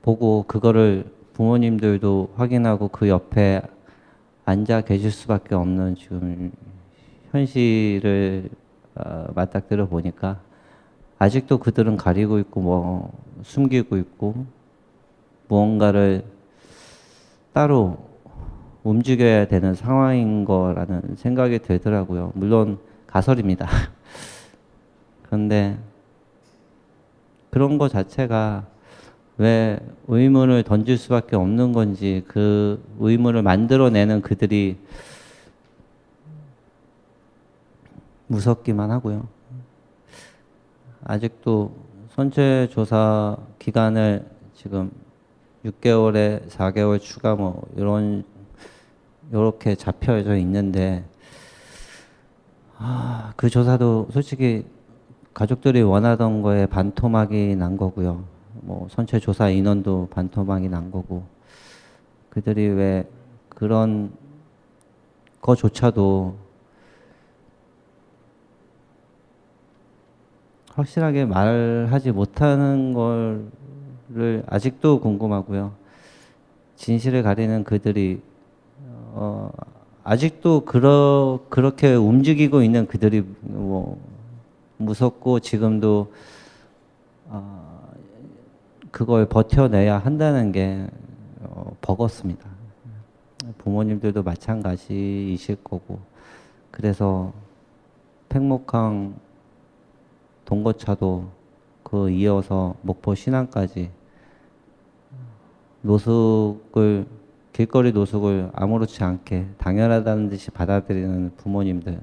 보고 0.03 0.45
그거를 0.45 1.05
부모님들도 1.35 2.35
확인하고 2.37 2.89
그 2.89 3.09
옆에 3.09 3.63
앉아 4.45 4.83
계실 4.83 5.11
수밖에 5.11 5.55
없는 5.55 5.97
지금 5.97 6.53
현실을 7.31 8.49
어, 8.95 9.27
맞닥뜨려 9.35 9.89
보니까 9.89 10.41
아직도 11.19 11.59
그들은 11.59 11.97
가리고 11.97 12.39
있고 12.39 12.61
뭐 12.61 13.13
숨기고 13.43 13.97
있고 13.99 14.47
무언가를 15.49 16.25
따로 17.53 17.99
움직여야 18.85 19.49
되는 19.49 19.75
상황인 19.75 20.45
거라는 20.45 21.17
생각이 21.17 21.59
들더라고요. 21.59 22.33
물론 22.35 22.79
가설입니다. 23.07 23.67
그런데 25.29 25.79
그런 27.51 27.77
거 27.77 27.89
자체가 27.89 28.67
왜 29.37 29.79
의문을 30.09 30.65
던질 30.65 30.97
수밖에 30.99 31.37
없는 31.37 31.73
건지 31.73 32.25
그 32.27 32.83
의문을 32.99 33.43
만들어내는 33.43 34.23
그들이 34.23 34.79
무섭기만 38.27 38.91
하고요. 38.91 39.29
아직도 41.05 41.77
선체 42.11 42.69
조사 42.71 43.37
기간을 43.59 44.27
지금 44.55 44.91
6개월에 45.65 46.49
4개월 46.49 47.01
추가 47.01 47.37
뭐 47.37 47.67
이런 47.77 48.25
이렇게 49.31 49.75
잡혀져 49.75 50.37
있는데 50.37 51.05
아, 52.77 53.33
그 53.37 53.51
조사도 53.51 54.09
솔직히 54.13 54.65
가족들이 55.39 55.83
원하던 55.83 56.43
거에 56.43 56.67
반토막이 56.67 57.55
난 57.55 57.77
거고요. 57.77 58.25
뭐 58.55 58.89
선체 58.91 59.21
조사 59.21 59.49
인원도 59.49 60.09
반토막이 60.11 60.69
난 60.69 60.91
거고 60.91 61.23
그들이 62.29 62.67
왜 62.67 63.09
그런 63.49 64.11
거조차도 65.41 66.35
확실하게 70.75 71.25
말하지 71.27 72.11
못하는 72.11 72.93
거를 72.93 74.43
아직도 74.49 74.99
궁금하고요. 74.99 75.73
진실을 76.75 77.23
가리는 77.23 77.63
그들이 77.63 78.21
어, 79.13 79.53
아직도 80.03 80.65
그러, 80.65 81.39
그렇게 81.49 81.95
움직이고 81.95 82.65
있는 82.65 82.89
그들이 82.89 83.23
뭐 83.43 84.01
무섭고 84.79 85.41
지금도 85.41 86.13
어, 87.27 87.93
그걸 88.91 89.27
버텨내야 89.27 89.99
한다는 89.99 90.53
게 90.53 90.87
어, 91.41 91.77
버겁습니다. 91.81 92.49
부모님들도 93.59 94.23
마찬가지이실 94.23 95.57
거고 95.63 96.01
그래서 96.71 97.33
팽목항 98.29 99.15
동거차도 100.45 101.29
그 101.83 102.11
이어서 102.11 102.75
목포 102.83 103.15
신안까지 103.15 103.91
노숙을 105.83 107.07
길거리 107.53 107.93
노숙을 107.93 108.51
아무렇지 108.53 109.03
않게 109.03 109.49
당연하다는 109.59 110.29
듯이 110.29 110.51
받아들이는 110.51 111.33
부모님들 111.37 112.01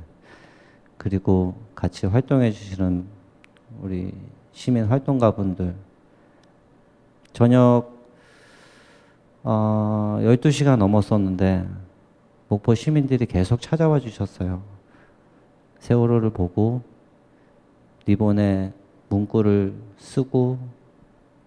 그리고 0.98 1.56
같이 1.76 2.06
활동해 2.06 2.52
주시는 2.52 3.06
우리 3.82 4.14
시민 4.54 4.86
활동가분들 4.86 5.76
저녁 7.34 7.94
어, 9.44 10.18
12시가 10.22 10.76
넘었었는데 10.78 11.68
목포 12.48 12.74
시민들이 12.74 13.26
계속 13.26 13.62
찾아와 13.62 14.00
주셨어요. 14.00 14.64
세월호를 15.80 16.32
보고 16.32 16.82
리본에 18.08 18.74
문구를 19.10 19.74
쓰고 19.98 20.58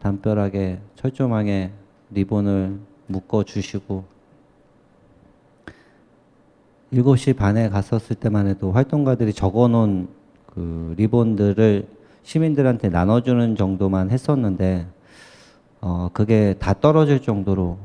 담벼락에 0.01 0.81
철조망에 0.95 1.73
리본을 2.11 2.79
묶어 3.07 3.43
주시고 3.43 4.05
7시 6.93 7.37
반에 7.37 7.69
갔었을 7.69 8.17
때만 8.17 8.47
해도 8.47 8.73
활동가들이 8.73 9.33
적어 9.33 9.69
놓은 9.69 10.09
그 10.47 10.95
리본들을 10.97 11.87
시민들한테 12.23 12.89
나눠주는 12.89 13.57
정도만 13.57 14.11
했었는데 14.11 14.87
어 15.81 16.11
그게 16.13 16.55
다 16.59 16.75
떨어질 16.75 17.21
정도로 17.21 17.79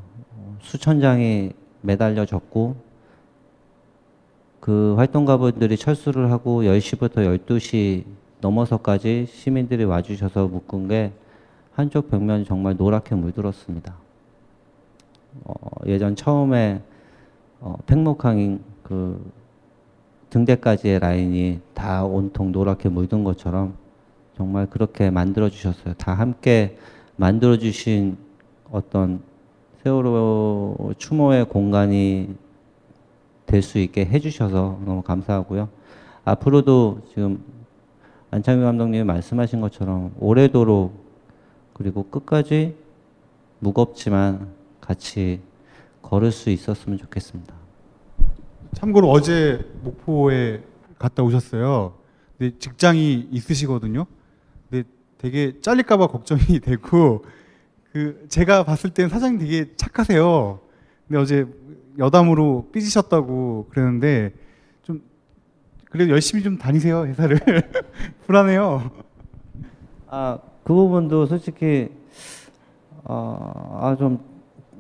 수천 0.62 1.02
장이 1.02 1.52
매달려졌고 1.82 2.76
그 4.60 4.96
활동가분들이 4.96 5.76
철수를 5.76 6.32
하고 6.32 6.64
10시부터 6.64 7.46
12시 7.46 8.06
넘어서까지 8.40 9.28
시민들이 9.30 9.84
와주셔서 9.84 10.48
묶은 10.48 10.88
게 10.88 11.12
한쪽 11.74 12.10
벽면이 12.10 12.46
정말 12.46 12.76
노랗게 12.78 13.16
물들었습니다. 13.16 13.96
어, 15.44 15.54
예전 15.88 16.16
처음에 16.16 16.82
어, 17.60 17.78
팽목항인 17.86 18.62
그 18.84 19.32
등대까지의 20.30 21.00
라인이 21.00 21.62
다 21.74 22.04
온통 22.04 22.52
노랗게 22.52 22.90
물든 22.90 23.24
것처럼 23.24 23.76
정말 24.36 24.68
그렇게 24.68 25.10
만들어 25.10 25.50
주셨어요. 25.50 25.94
다 25.96 26.14
함께 26.14 26.78
만들어 27.16 27.58
주신 27.58 28.18
어떤 28.72 29.22
세월호 29.84 30.94
추모의 30.98 31.46
공간이 31.46 32.36
될 33.46 33.62
수 33.62 33.78
있게 33.78 34.06
해주셔서 34.06 34.80
너무 34.86 35.04
감사하고요. 35.04 35.70
앞으로도 36.26 37.02
지금 37.10 37.44
안창규 38.32 38.64
감독님이 38.64 39.04
말씀하신 39.04 39.62
것처럼 39.62 40.12
오래도록 40.20 41.04
그리고 41.74 42.04
끝까지 42.04 42.76
무겁지만 43.60 44.48
같이 44.82 45.40
걸을 46.02 46.32
수 46.32 46.50
있었으면 46.50 46.98
좋겠습니다. 46.98 47.63
참고로 48.74 49.10
어제 49.10 49.66
목포에 49.84 50.64
갔다 50.98 51.24
오셨어요. 51.24 51.94
근데 52.38 52.58
직장이 52.58 53.28
있으시거든요. 53.32 54.06
근데 54.70 54.88
되게 55.18 55.60
잘릴까봐 55.62 56.08
걱정이 56.08 56.60
되고 56.62 57.24
그 57.92 58.26
제가 58.30 58.64
봤을 58.64 58.90
때는 58.90 59.10
사장님 59.10 59.40
되게 59.40 59.76
착하세요. 59.76 60.60
근데 61.08 61.20
어제 61.22 61.48
여담으로 61.98 62.70
삐지셨다고 62.72 63.68
그랬는데 63.70 64.34
좀 64.82 65.02
그래도 65.92 66.12
열심히 66.12 66.42
좀 66.44 66.58
다니세요 66.58 67.06
회사를 67.06 67.40
불안해요. 68.26 68.90
아, 70.08 70.40
그 70.64 70.74
부분도 70.74 71.26
솔직히 71.28 71.90
어, 73.04 73.80
아, 73.82 73.96
좀 73.96 74.20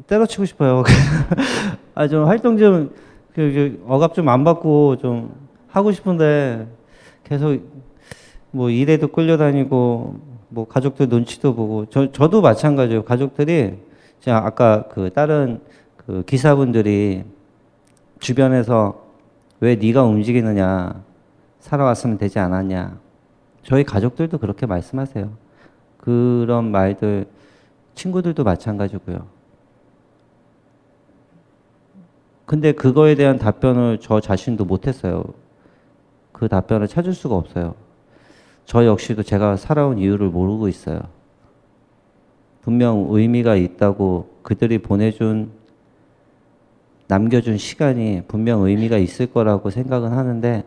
때려치고 0.08 0.46
싶어요. 0.46 0.84
아, 1.94 2.08
좀 2.08 2.26
활동 2.26 2.58
좀, 2.58 2.94
억압 3.88 4.14
좀 4.14 4.30
안 4.30 4.44
받고 4.44 4.98
좀 4.98 5.34
하고 5.68 5.92
싶은데 5.92 6.68
계속 7.24 7.60
뭐 8.52 8.70
일에도 8.70 9.08
끌려다니고 9.08 10.20
뭐 10.50 10.68
가족들 10.68 11.10
눈치도 11.10 11.56
보고 11.56 11.86
저, 11.88 12.12
저도 12.12 12.42
마찬가지예요. 12.42 13.04
가족들이 13.04 13.74
제가 14.20 14.46
아까 14.46 14.88
그 14.90 15.10
다른 15.12 15.60
그 15.98 16.24
기사분들이 16.28 17.24
주변에서 18.20 19.02
왜 19.60 19.76
네가 19.76 20.04
움직이느냐 20.04 21.04
살아왔으면 21.60 22.18
되지 22.18 22.40
않았냐 22.40 23.00
저희 23.64 23.84
가족들도 23.84 24.38
그렇게 24.38 24.66
말씀하세요. 24.66 25.32
그런 25.98 26.72
말들 26.72 27.26
친구들도 27.96 28.44
마찬가지고요. 28.44 29.26
근데 32.54 32.72
그거에 32.72 33.16
대한 33.16 33.40
답변을 33.40 33.98
저 34.00 34.20
자신도 34.20 34.66
못했어요. 34.66 35.24
그 36.32 36.48
답변을 36.48 36.88
찾을 36.88 37.14
수가 37.14 37.34
없어요. 37.34 37.74
저 38.66 38.86
역시도 38.86 39.24
제가 39.24 39.58
살아온 39.58 39.98
이유를 39.98 40.30
모르고 40.30 40.68
있어요. 40.68 41.00
분명 42.62 43.08
의미가 43.10 43.56
있다고 43.56 44.38
그들이 44.44 44.78
보내준, 44.78 45.50
남겨준 47.08 47.58
시간이 47.58 48.22
분명 48.28 48.62
의미가 48.62 49.00
있을 49.00 49.26
거라고 49.34 49.72
생각은 49.72 50.12
하는데 50.12 50.64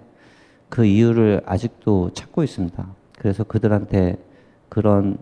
그 0.69 0.85
이유를 0.85 1.43
아직도 1.47 2.11
찾고 2.15 2.43
있습니다. 2.43 2.85
그래서 3.17 3.45
그들한테 3.45 4.19
그런 4.69 5.19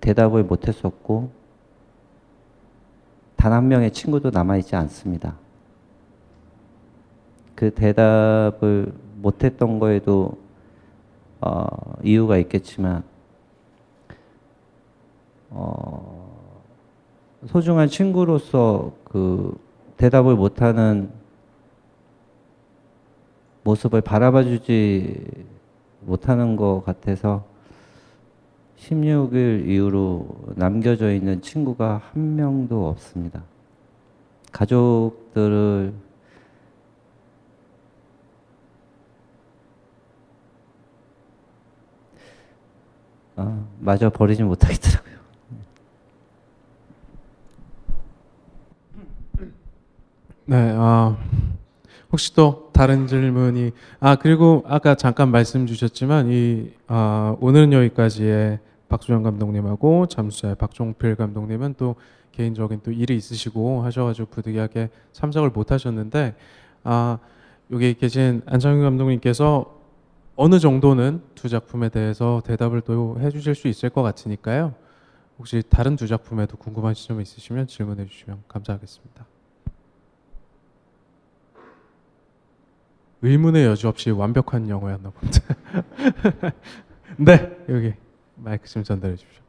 대답을 0.00 0.44
못했었고, 0.44 1.30
단 3.36 3.52
한 3.52 3.68
명의 3.68 3.90
친구도 3.90 4.30
남아있지 4.30 4.76
않습니다. 4.76 5.36
그 7.60 7.70
대답을 7.74 8.90
못했던 9.16 9.78
거에도 9.78 10.38
어, 11.42 11.66
이유가 12.02 12.38
있겠지만 12.38 13.02
어, 15.50 16.42
소중한 17.44 17.88
친구로서 17.88 18.92
그 19.04 19.54
대답을 19.98 20.36
못하는 20.36 21.10
모습을 23.62 24.00
바라봐주지 24.00 25.26
못하는 26.00 26.56
것 26.56 26.82
같아서 26.86 27.44
16일 28.78 29.68
이후로 29.68 30.54
남겨져 30.54 31.12
있는 31.12 31.42
친구가 31.42 32.00
한 32.10 32.36
명도 32.36 32.88
없습니다. 32.88 33.42
가족들을 34.50 35.92
아, 43.40 43.64
마저 43.78 44.10
버리지 44.10 44.42
못하겠더라고요. 44.42 45.14
네, 50.44 50.74
아, 50.76 51.16
혹시 52.12 52.34
또 52.34 52.70
다른 52.74 53.06
질문이 53.06 53.70
아 53.98 54.16
그리고 54.16 54.62
아까 54.66 54.94
잠깐 54.94 55.30
말씀 55.30 55.66
주셨지만 55.66 56.30
이 56.30 56.72
아, 56.86 57.34
오늘은 57.40 57.72
여기까지의 57.72 58.58
박수영 58.90 59.22
감독님하고 59.22 60.06
잠수의 60.06 60.56
박종필 60.56 61.16
감독님은 61.16 61.76
또 61.78 61.94
개인적인 62.32 62.80
또 62.82 62.92
일이 62.92 63.16
있으시고 63.16 63.84
하셔가지고 63.84 64.28
부득이하게 64.28 64.90
참석을 65.12 65.48
못 65.50 65.72
하셨는데 65.72 66.34
아 66.84 67.18
여기 67.72 67.94
계신 67.94 68.42
안창규 68.44 68.82
감독님께서 68.82 69.79
어느 70.42 70.58
정도는 70.58 71.20
두 71.34 71.50
작품에 71.50 71.90
대해서 71.90 72.40
대답을 72.46 72.80
또 72.80 73.20
해주실 73.20 73.54
수 73.54 73.68
있을 73.68 73.90
것 73.90 74.00
같으니까요. 74.00 74.74
혹시 75.38 75.62
다른 75.68 75.96
두 75.96 76.06
작품에도 76.06 76.56
궁금한 76.56 76.94
지점 76.94 77.20
있으시면 77.20 77.66
질문해 77.66 78.06
주시면 78.06 78.44
감사하겠습니다. 78.48 79.26
의문의 83.20 83.66
여지 83.66 83.86
없이 83.86 84.10
완벽한 84.10 84.70
영어였나 84.70 85.10
본데. 85.10 85.40
네, 87.20 87.66
여기 87.68 87.92
마이크 88.36 88.66
좀 88.66 88.82
전달해 88.82 89.16
주십시오. 89.16 89.42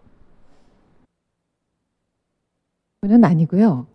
는 3.03 3.23
아니고요. 3.23 3.87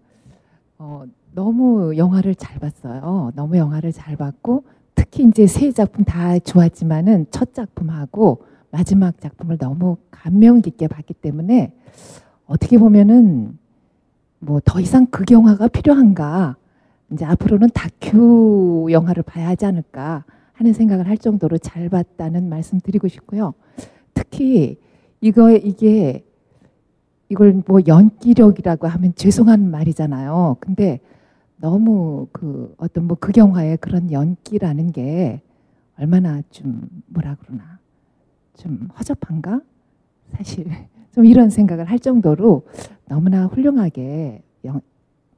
어, 0.78 1.04
너무 1.34 1.94
영화를 1.98 2.34
잘 2.34 2.58
봤어요. 2.58 3.32
너무 3.34 3.58
영화를 3.58 3.92
잘 3.92 4.16
봤고 4.16 4.64
특히 4.96 5.22
이제 5.24 5.46
세 5.46 5.70
작품 5.70 6.04
다 6.04 6.38
좋았지만은 6.40 7.26
첫 7.30 7.54
작품하고 7.54 8.42
마지막 8.72 9.20
작품을 9.20 9.58
너무 9.58 9.96
감명 10.10 10.60
깊게 10.60 10.88
봤기 10.88 11.14
때문에 11.14 11.72
어떻게 12.46 12.78
보면은 12.78 13.56
뭐 14.40 14.60
더 14.64 14.80
이상 14.80 15.06
그 15.06 15.24
영화가 15.30 15.68
필요한가 15.68 16.56
이제 17.12 17.24
앞으로는 17.24 17.68
다큐 17.72 18.88
영화를 18.90 19.22
봐야 19.22 19.48
하지 19.48 19.64
않을까 19.64 20.24
하는 20.54 20.72
생각을 20.72 21.06
할 21.08 21.18
정도로 21.18 21.58
잘 21.58 21.88
봤다는 21.88 22.48
말씀 22.48 22.80
드리고 22.80 23.08
싶고요. 23.08 23.54
특히 24.14 24.78
이거 25.20 25.52
이게 25.52 26.24
이걸 27.28 27.62
뭐 27.66 27.80
연기력이라고 27.86 28.86
하면 28.86 29.12
죄송한 29.14 29.70
말이잖아요. 29.70 30.56
근데 30.60 31.00
너무 31.58 32.28
그 32.32 32.74
어떤 32.76 33.04
뭐 33.06 33.16
극영화의 33.16 33.78
그런 33.78 34.10
연기라는 34.12 34.92
게 34.92 35.42
얼마나 35.98 36.42
좀 36.50 36.88
뭐라 37.06 37.36
그러나 37.40 37.78
좀 38.54 38.88
허접한가? 38.98 39.60
사실 40.28 40.66
좀 41.12 41.24
이런 41.24 41.50
생각을 41.50 41.86
할 41.86 41.98
정도로 41.98 42.66
너무나 43.06 43.46
훌륭하게 43.46 44.42
영, 44.64 44.80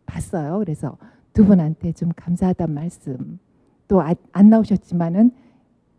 봤어요. 0.06 0.58
그래서 0.58 0.96
두 1.32 1.44
분한테 1.44 1.92
좀 1.92 2.10
감사하다는 2.16 2.74
말씀 2.74 3.38
또안 3.86 4.16
나오셨지만은 4.50 5.30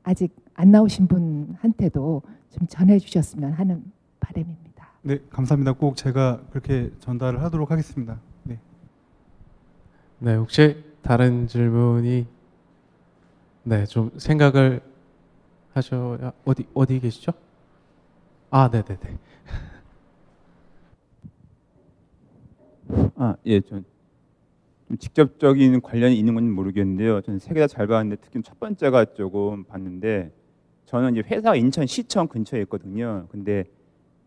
아직 0.03 0.35
안 0.53 0.71
나오신 0.71 1.07
분한테도 1.07 2.21
좀 2.49 2.67
전해주셨으면 2.67 3.53
하는 3.53 3.83
바람입니다. 4.19 4.89
네, 5.01 5.19
감사합니다. 5.29 5.73
꼭 5.73 5.95
제가 5.95 6.41
그렇게 6.49 6.91
전달을 6.99 7.41
하도록 7.43 7.71
하겠습니다. 7.71 8.19
네. 10.19 10.31
네, 10.31 10.35
혹시 10.37 10.83
다른 11.01 11.47
질문이 11.47 12.25
네, 13.63 13.85
좀 13.85 14.11
생각을 14.17 14.81
하셔야 15.73 16.33
어디 16.45 16.65
어디 16.73 16.99
계시죠? 16.99 17.31
아, 18.49 18.69
네, 18.69 18.81
네, 18.83 18.97
네. 18.99 19.17
아, 23.15 23.35
예, 23.45 23.61
좀, 23.61 23.85
좀 24.87 24.97
직접적인 24.97 25.81
관련이 25.81 26.17
있는 26.17 26.33
건지 26.33 26.49
모르겠는데요. 26.51 27.21
저는 27.21 27.39
세 27.39 27.53
개 27.53 27.59
다 27.61 27.67
잘 27.67 27.87
봤는데 27.87 28.17
특히 28.21 28.41
첫 28.43 28.59
번째가 28.59 29.05
조금 29.15 29.63
봤는데 29.65 30.31
저는 30.85 31.13
이제 31.15 31.23
회사가 31.27 31.55
인천 31.55 31.85
시청 31.85 32.27
근처에 32.27 32.61
있거든요. 32.63 33.27
근데 33.31 33.65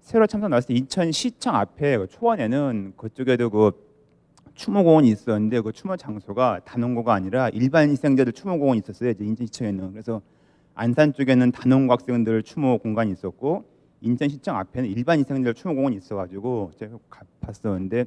세월호 0.00 0.26
참사 0.26 0.48
나왔을 0.48 0.68
때 0.68 0.74
인천 0.74 1.12
시청 1.12 1.56
앞에 1.56 1.98
그 1.98 2.06
초원에는 2.08 2.94
그쪽에도 2.96 3.50
그 3.50 3.72
추모공원이 4.54 5.08
있었는데 5.08 5.60
그 5.60 5.72
추모 5.72 5.96
장소가 5.96 6.60
단원고가 6.64 7.14
아니라 7.14 7.48
일반 7.50 7.90
희생자들 7.90 8.32
추모공원이 8.32 8.80
있었어요. 8.84 9.10
이제 9.10 9.24
인천시청에는 9.24 9.92
그래서 9.92 10.20
안산 10.74 11.12
쪽에는 11.12 11.52
단원고 11.52 11.92
학생들 11.92 12.42
추모 12.42 12.78
공간이 12.78 13.12
있었고 13.12 13.64
인천시청 14.00 14.56
앞에는 14.56 14.88
일반 14.90 15.18
희생자들 15.18 15.54
추모공원이 15.54 15.96
있어가지고 15.96 16.72
제가 16.78 16.98
봤었는데 17.40 18.06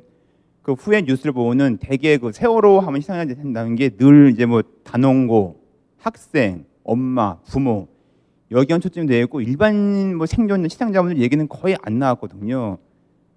그 0.61 0.73
후에 0.73 1.03
뉴스를 1.03 1.31
보고는 1.33 1.77
대개 1.77 2.17
그 2.17 2.31
세월호 2.31 2.79
하면 2.79 2.97
희생자들 2.97 3.35
된다는 3.35 3.75
게 3.75 3.89
늘 3.89 4.31
이제 4.31 4.45
뭐 4.45 4.63
단원고 4.83 5.61
학생 5.97 6.65
엄마 6.83 7.37
부모 7.41 7.87
여기만 8.51 8.79
초점이 8.81 9.07
되어 9.07 9.21
있고 9.23 9.41
일반 9.41 10.15
뭐 10.15 10.25
생존 10.25 10.63
희생자분들 10.65 11.21
얘기는 11.21 11.47
거의 11.47 11.77
안 11.81 11.97
나왔거든요. 11.99 12.77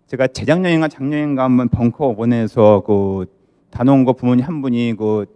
제가 0.09 0.27
재작년인가 0.27 0.88
작년인가 0.88 1.44
한번 1.44 1.68
벙커 1.68 2.14
원에서 2.16 2.83
그 2.87 3.27
단원고 3.71 4.14
부모님 4.14 4.42
한 4.47 4.62
분이 4.62 4.94
그 4.97 5.27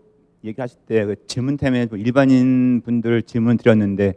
얘기하실 0.44 0.78
때 0.86 1.04
그 1.04 1.26
질문 1.26 1.58
때문에 1.58 1.88
일반인 1.92 2.80
분들 2.82 3.22
질문 3.24 3.58
드렸는데 3.58 4.14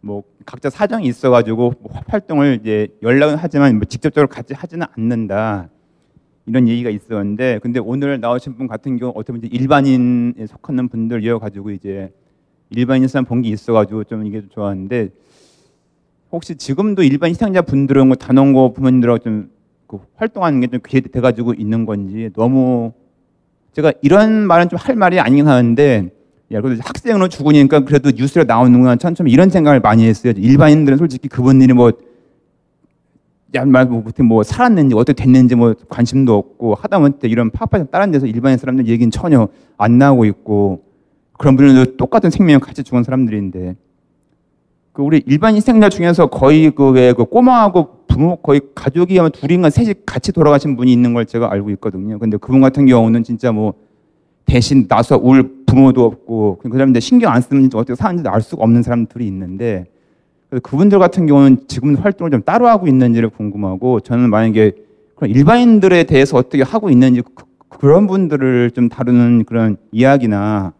뭐 0.00 0.22
각자 0.46 0.70
사정이 0.70 1.08
있어가지고 1.08 1.74
뭐 1.80 1.92
활동을 2.06 2.60
이제 2.60 2.86
연락은 3.02 3.34
하지만 3.36 3.74
뭐 3.74 3.84
직접적으로 3.84 4.28
같이 4.28 4.54
하지는 4.54 4.86
않는다 4.96 5.68
이런 6.46 6.68
얘기가 6.68 6.88
있었는데 6.90 7.58
근데 7.60 7.80
오늘 7.80 8.20
나오신 8.20 8.54
분 8.54 8.68
같은 8.68 8.96
경우 8.96 9.12
어떻게 9.16 9.32
보면 9.32 9.50
일반인에 9.50 10.46
속하는 10.46 10.88
분들 10.88 11.24
이어 11.24 11.40
가지고 11.40 11.72
이제 11.72 12.12
일반인 12.70 13.08
사람 13.08 13.24
본게 13.24 13.48
있어가지고 13.48 14.04
좀 14.04 14.24
이게 14.24 14.42
좋았는데 14.50 15.08
혹시 16.30 16.54
지금도 16.54 17.02
일반 17.02 17.30
희생자 17.30 17.62
분들은 17.62 18.06
뭐 18.06 18.16
단원고 18.16 18.74
부모님들하고 18.74 19.18
좀 19.18 19.53
그 19.98 20.06
활동하는 20.16 20.60
게 20.60 20.66
좀 20.66 20.80
기대돼가지고 20.86 21.54
있는 21.54 21.86
건지 21.86 22.30
너무 22.34 22.92
제가 23.72 23.92
이런 24.02 24.46
말은 24.46 24.68
좀 24.68 24.78
할 24.78 24.96
말이 24.96 25.20
아니긴 25.20 25.48
하는데 25.48 26.10
야, 26.52 26.60
그래도 26.60 26.82
학생으로 26.84 27.28
죽으니까 27.28 27.80
그래도 27.80 28.10
뉴스에 28.14 28.44
나오는구나. 28.44 28.96
참, 28.96 29.14
참 29.14 29.28
이런 29.28 29.48
생각을 29.50 29.80
많이 29.80 30.06
했어요. 30.06 30.34
일반인들은 30.36 30.98
솔직히 30.98 31.26
그분 31.28 31.60
일이 31.62 31.72
뭐, 31.72 31.90
야, 33.54 33.64
말, 33.64 33.86
뭐, 33.86 34.04
뭐, 34.24 34.42
살았는지, 34.42 34.94
어떻게 34.94 35.22
됐는지 35.22 35.54
뭐 35.54 35.74
관심도 35.88 36.36
없고, 36.36 36.74
하다못해 36.74 37.28
이런 37.28 37.50
파파장 37.50 37.88
다른 37.90 38.10
데서 38.10 38.26
일반인 38.26 38.58
사람들 38.58 38.86
얘기는 38.88 39.10
전혀 39.10 39.48
안 39.78 39.98
나오고 39.98 40.26
있고, 40.26 40.82
그런 41.38 41.56
분들도 41.56 41.96
똑같은 41.96 42.30
생명을 42.30 42.60
같이 42.60 42.82
죽은 42.82 43.04
사람들인데, 43.04 43.76
그 44.94 45.02
우리 45.02 45.24
일반 45.26 45.56
희생자 45.56 45.88
중에서 45.88 46.28
거의 46.28 46.70
그왜그 46.70 47.24
꼬마하고 47.24 48.04
부모 48.06 48.36
거의 48.36 48.60
가족이 48.76 49.18
아마 49.18 49.28
둘인가 49.28 49.68
셋이 49.68 49.92
같이 50.06 50.30
돌아가신 50.30 50.76
분이 50.76 50.92
있는 50.92 51.12
걸 51.12 51.26
제가 51.26 51.50
알고 51.50 51.70
있거든요. 51.70 52.16
근데 52.20 52.36
그분 52.36 52.60
같은 52.60 52.86
경우는 52.86 53.24
진짜 53.24 53.50
뭐 53.50 53.74
대신 54.46 54.86
나서 54.86 55.16
울 55.16 55.64
부모도 55.66 56.04
없고 56.04 56.60
그 56.62 56.68
사람들 56.70 57.00
신경 57.00 57.32
안 57.32 57.42
쓰면 57.42 57.70
어떻게 57.74 57.96
사는지 57.96 58.28
알 58.28 58.40
수가 58.40 58.62
없는 58.62 58.84
사람들이 58.84 59.26
있는데 59.26 59.86
그분들 60.62 61.00
같은 61.00 61.26
경우는 61.26 61.64
지금 61.66 61.96
활동을 61.96 62.30
좀 62.30 62.42
따로 62.42 62.68
하고 62.68 62.86
있는지를 62.86 63.30
궁금하고 63.30 63.98
저는 63.98 64.30
만약에 64.30 64.74
그런 65.16 65.34
일반인들에 65.34 66.04
대해서 66.04 66.36
어떻게 66.36 66.62
하고 66.62 66.88
있는지 66.88 67.20
그, 67.68 67.84
런 67.84 68.06
분들을 68.06 68.70
좀 68.70 68.88
다루는 68.88 69.44
그런 69.44 69.76
이야기나 69.90 70.72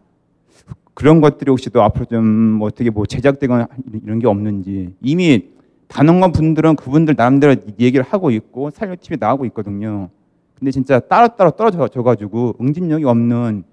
그런 0.95 1.21
것들이 1.21 1.49
혹시 1.51 1.69
또 1.69 1.83
앞으로 1.83 2.05
좀 2.05 2.23
뭐 2.57 2.67
어떻게 2.67 2.89
뭐 2.89 3.05
제작되거나 3.05 3.67
이런 4.03 4.19
게 4.19 4.27
없는지 4.27 4.95
이미 5.01 5.49
단원관 5.87 6.31
분들은 6.31 6.77
그분들 6.77 7.13
나름대로 7.17 7.55
얘기를 7.79 8.03
하고 8.03 8.31
있고 8.31 8.71
살려 8.71 8.95
TV 8.99 9.17
나오고 9.19 9.45
있거든요. 9.47 10.09
근데 10.57 10.71
진짜 10.71 10.99
따로따로 10.99 11.51
떨어져 11.51 12.01
가지고 12.01 12.55
응집력이 12.59 13.03
없는 13.05 13.63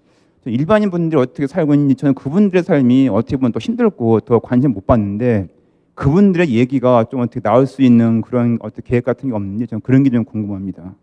일반인 0.46 0.90
분들이 0.90 1.20
어떻게 1.20 1.46
살고 1.46 1.72
있는지 1.74 1.94
저는 1.94 2.14
그분들의 2.14 2.64
삶이 2.64 3.08
어떻게 3.08 3.36
보면 3.36 3.52
또 3.52 3.60
힘들고 3.60 4.20
더 4.20 4.40
관심 4.40 4.72
못 4.72 4.86
받는데 4.86 5.48
그분들의 5.94 6.50
얘기가 6.50 7.04
좀 7.10 7.20
어떻게 7.20 7.38
나올 7.40 7.66
수 7.66 7.82
있는 7.82 8.20
그런 8.22 8.58
어떤 8.60 8.82
계획 8.84 9.04
같은 9.04 9.28
게 9.28 9.34
없는지 9.34 9.68
저는 9.68 9.80
그런 9.82 10.02
게 10.02 10.10
좀 10.10 10.24
궁금합니다. 10.24 10.94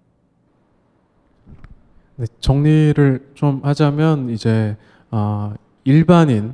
네, 2.17 2.25
정리를 2.39 3.29
좀 3.33 3.61
하자면 3.63 4.29
이제 4.29 4.75
어, 5.09 5.53
일반인 5.89 6.53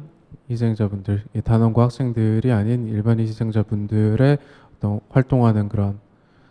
희생자분들, 0.49 1.25
단원고 1.43 1.81
학생들이 1.81 2.53
아닌 2.53 2.87
일반인 2.87 3.27
희생자분들의 3.27 4.37
어떤 4.77 5.01
활동하는 5.09 5.67
그런 5.67 5.99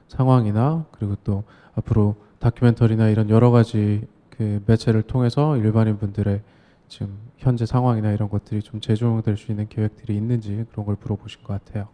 상황이나 0.09 0.85
그리고 0.91 1.17
또 1.25 1.45
앞으로 1.77 2.15
다큐멘터리나 2.41 3.09
이런 3.09 3.31
여러 3.31 3.51
가지 3.51 4.07
그 4.29 4.63
매체를 4.67 5.01
통해서 5.01 5.57
일반인 5.57 5.97
분들의 5.97 6.43
지금 6.89 7.17
현재 7.39 7.65
상황이나 7.65 8.13
이런 8.13 8.29
것들이 8.29 8.61
좀 8.61 8.83
재조명될 8.83 9.39
수 9.39 9.51
있는 9.51 9.67
계획들이 9.67 10.15
있는지 10.15 10.67
그런 10.71 10.85
걸 10.85 10.99
물어보신 11.01 11.43
것 11.43 11.65
같아요. 11.65 11.89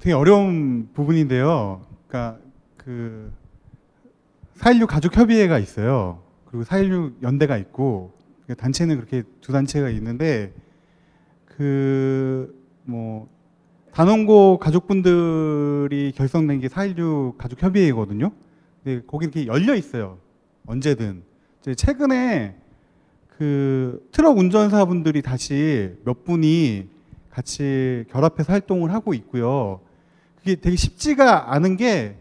되게, 0.00 0.14
어려운 0.14 0.88
부분인데요. 0.94 1.82
그러니까 2.06 2.40
그4.16 4.58 4.86
가족협의회가 4.86 5.58
있어요. 5.58 6.22
그리고 6.46 6.64
4.16 6.64 7.22
연대가 7.22 7.58
있고 7.58 8.16
그러니까 8.48 8.62
단체는 8.62 8.96
그렇게 8.96 9.22
두 9.40 9.52
단체가 9.52 9.90
있는데 9.90 10.52
그 11.44 12.58
뭐 12.88 13.28
단원고 13.92 14.58
가족분들이 14.58 16.12
결성된 16.16 16.60
게 16.60 16.68
4.16 16.68 17.36
가족협의회거든요. 17.36 18.32
근데 18.82 19.02
거기 19.06 19.24
이렇게 19.24 19.46
열려 19.46 19.74
있어요. 19.74 20.18
언제든. 20.66 21.22
최근에 21.76 22.56
그 23.36 24.08
트럭 24.10 24.38
운전사분들이 24.38 25.20
다시 25.20 25.92
몇 26.04 26.24
분이 26.24 26.88
같이 27.30 28.04
결합해서 28.10 28.52
활동을 28.52 28.92
하고 28.94 29.12
있고요. 29.12 29.80
그게 30.36 30.54
되게 30.54 30.74
쉽지가 30.76 31.52
않은 31.52 31.76
게 31.76 32.16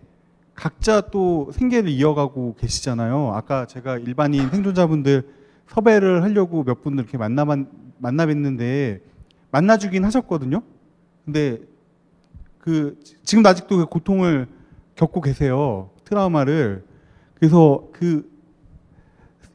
각자 0.54 1.00
또 1.00 1.50
생계를 1.54 1.90
이어가고 1.90 2.56
계시잖아요. 2.56 3.32
아까 3.36 3.66
제가 3.68 4.00
일반인 4.00 4.50
생존자분들 4.50 5.37
섭외를 5.68 6.24
하려고 6.24 6.64
몇 6.64 6.82
분을 6.82 7.04
이렇게 7.04 7.18
만나 7.18 7.46
만나 7.46 8.26
뵀는데 8.26 9.02
만나주긴 9.52 10.06
하셨거든요. 10.06 10.62
근데 11.26 11.60
그 12.60 13.00
지금 13.24 13.46
아직도 13.46 13.78
그 13.78 13.86
고통을 13.86 14.48
겪고 14.96 15.22
계세요. 15.22 15.90
트라우마를. 16.06 16.84
그래서 17.36 17.90
그 17.94 18.38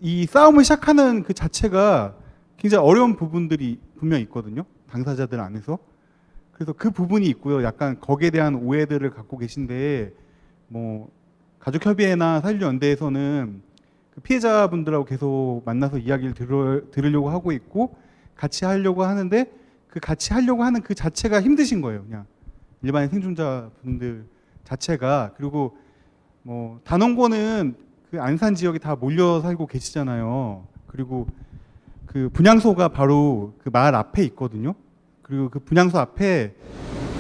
이 0.05 0.27
싸움을 0.27 0.65
시작하는 0.65 1.23
그 1.23 1.33
자체가 1.33 2.17
굉장히 2.57 2.85
어려운 2.85 3.15
부분들이 3.15 3.79
분명 3.97 4.19
있거든요. 4.23 4.65
당사자들 4.91 5.39
안에서. 5.39 5.79
그래서 6.51 6.73
그 6.73 6.91
부분이 6.91 7.25
있고요. 7.29 7.63
약간 7.63 8.01
거기에 8.01 8.31
대한 8.31 8.57
오해들을 8.57 9.09
갖고 9.11 9.39
계신데 9.39 10.13
뭐 10.67 11.09
가족협의회나 11.61 12.41
사회연대에서는 12.41 13.63
그 14.15 14.21
피해자분들하고 14.21 15.05
계속 15.05 15.63
만나서 15.65 15.99
이야기를 15.99 16.35
들어, 16.35 16.81
들으려고 16.91 17.31
하고 17.31 17.53
있고 17.53 17.97
같이 18.37 18.65
하려고 18.65 19.05
하는데 19.05 19.51
그 19.89 20.01
같이 20.01 20.33
하려고 20.33 20.65
하는 20.65 20.83
그 20.83 20.95
자체가 20.95 21.41
힘드신 21.41 21.81
거예요. 21.81 22.03
그냥 22.05 22.27
일반 22.83 23.09
생존자분들 23.09 24.25
자체가 24.65 25.33
그리고 25.37 25.77
뭐 26.43 26.81
단원고는 26.85 27.75
그 28.11 28.21
안산 28.21 28.55
지역에 28.55 28.79
다 28.79 28.97
몰려 28.97 29.41
살고 29.41 29.67
계시잖아요. 29.67 30.67
그리고 30.87 31.27
그 32.07 32.29
분양소가 32.33 32.89
바로 32.89 33.55
그 33.63 33.71
마을 33.73 33.95
앞에 33.95 34.23
있거든요. 34.25 34.75
그리고 35.23 35.49
그 35.49 35.59
분양소 35.61 35.99
앞에 35.99 36.55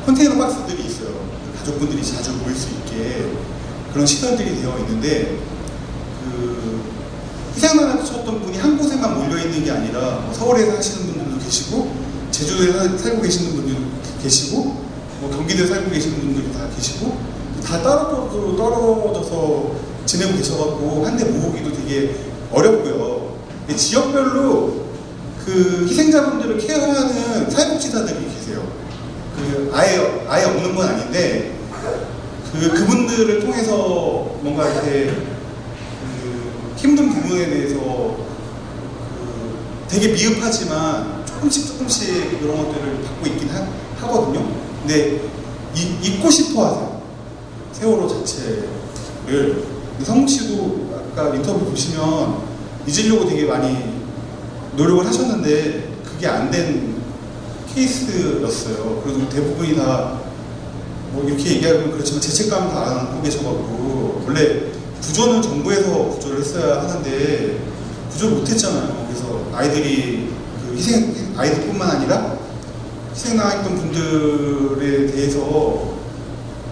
컨테이너 0.05 0.37
박스들이 0.37 0.85
있어요. 0.85 1.12
그 1.14 1.59
가족분들이 1.59 2.02
자주 2.02 2.38
볼 2.42 2.52
수 2.55 2.74
있게 2.76 3.33
그런 3.92 4.05
시설들이 4.05 4.57
되어 4.61 4.78
있는데 4.81 5.38
그 6.24 6.82
희생만 7.55 7.99
하셨던 7.99 8.43
분이 8.43 8.59
한 8.59 8.79
곳에만 8.79 9.19
몰려있는 9.19 9.65
게 9.65 9.71
아니라 9.71 10.21
뭐 10.25 10.33
서울에 10.33 10.71
사시는 10.71 11.07
분들도 11.07 11.45
계시고 11.45 11.93
제주도에 12.31 12.97
살고 12.97 13.21
계시는 13.21 13.55
분들도 13.55 13.81
계시고 14.23 14.83
뭐 15.21 15.31
경기도에 15.31 15.67
살고 15.67 15.91
계시는 15.91 16.21
분들도 16.21 16.53
다 16.59 16.67
계시고 16.75 17.17
다 17.65 17.83
따로따로 17.83 18.57
떨어져서 18.57 19.73
지내고 20.07 20.37
계셔갖고 20.37 21.07
한데 21.07 21.25
모으기도 21.25 21.73
되게 21.73 22.17
어렵고요. 22.51 23.37
지역별로 23.75 24.83
그 25.45 25.87
희생자분들을 25.88 26.59
케어하는 26.59 27.51
사회복지사들이 27.51 28.29
계세요. 28.29 28.67
그 29.37 29.71
아예, 29.75 30.25
아예 30.29 30.45
없는 30.45 30.75
건 30.75 30.88
아닌데 30.88 31.53
그, 32.53 32.71
그분들을 32.71 33.41
통해서 33.41 34.37
뭔가 34.43 34.69
이렇게 34.69 35.32
힘든 36.83 37.09
부분에 37.11 37.47
대해서 37.49 37.77
그 37.77 38.16
되게 39.88 40.09
미흡하지만 40.09 41.25
조금씩 41.25 41.66
조금씩 41.68 42.40
이런 42.42 42.57
것들을 42.57 43.03
받고 43.03 43.27
있긴 43.27 43.51
하, 43.51 44.09
거든요 44.09 44.49
근데 44.81 45.21
잊고 45.75 46.29
싶어 46.29 46.66
하세요. 46.66 47.03
세월호 47.73 48.09
자체를. 48.09 49.64
성욱 50.03 50.29
씨도 50.29 50.90
아까 51.14 51.35
인터뷰 51.35 51.64
보시면 51.66 52.42
잊으려고 52.87 53.29
되게 53.29 53.45
많이 53.47 53.79
노력을 54.77 55.07
하셨는데 55.07 55.88
그게 56.05 56.27
안 56.27 56.51
된 56.51 56.97
케이스였어요. 57.73 59.01
그래서 59.05 59.29
대부분이 59.29 59.77
다 59.77 60.21
뭐 61.12 61.23
이렇게 61.29 61.57
얘기하면 61.57 61.92
그렇지만 61.92 62.23
죄책감 62.23 62.71
다 62.71 63.01
안고 63.11 63.23
계셔가지고 63.23 64.23
원래 64.27 64.72
구조는 65.03 65.43
정부에서 65.43 66.09
구조를 66.09 66.41
했어야 66.41 66.83
하는데 66.83 67.59
구조를 68.12 68.37
못했잖아요. 68.38 69.07
그래서 69.09 69.45
아이들이 69.53 70.31
그 70.67 70.77
희생 70.77 71.35
아이들뿐만 71.37 71.91
아니라 71.91 72.37
희생당했던 73.15 73.77
분들에 73.77 75.07
대해서 75.12 75.93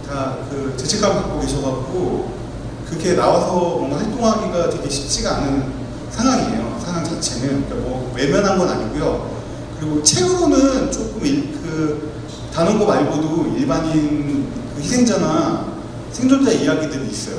다 0.09 0.51
그 0.51 0.75
죄책감 0.77 1.13
갖고 1.15 1.41
계셔갖고 1.41 2.31
그렇게 2.89 3.15
나와서 3.15 3.77
뭔가 3.79 3.99
활동하기가 3.99 4.71
되게 4.71 4.89
쉽지가 4.89 5.37
않은 5.37 5.73
상황이에요. 6.11 6.79
상황 6.85 7.05
자체는 7.05 7.67
그러니까 7.67 7.75
뭐 7.77 8.13
외면한 8.17 8.59
건 8.59 8.69
아니고요. 8.69 9.31
그리고 9.79 10.03
책으로는 10.03 10.91
조금 10.91 11.25
일, 11.25 11.53
그 11.53 12.11
단원고 12.53 12.85
말고도 12.85 13.55
일반인 13.57 14.49
그 14.75 14.83
희생자나 14.83 15.67
생존자 16.13 16.51
이야기들이 16.51 17.09
있어요. 17.09 17.37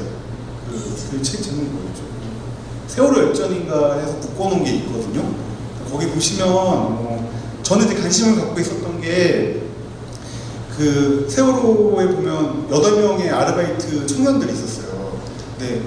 그 1.11 1.21
책 1.21 1.41
제목이 1.43 1.67
뭐였죠? 1.67 2.01
세월호 2.87 3.27
역전인가 3.29 3.99
해서 3.99 4.13
묶어놓은 4.21 4.63
게 4.63 4.75
있거든요. 4.75 5.33
거기 5.91 6.07
보시면 6.07 6.47
어, 6.49 7.31
저는 7.63 7.85
이제 7.85 7.95
관심을 7.95 8.35
갖고 8.39 8.59
있었던 8.59 9.01
게 9.01 9.61
그 10.77 11.27
세월호에 11.29 12.07
보면 12.07 12.67
8명의 12.69 13.31
아르바이트 13.31 14.07
청년들이 14.07 14.51
있었어요. 14.51 15.19
근데 15.59 15.81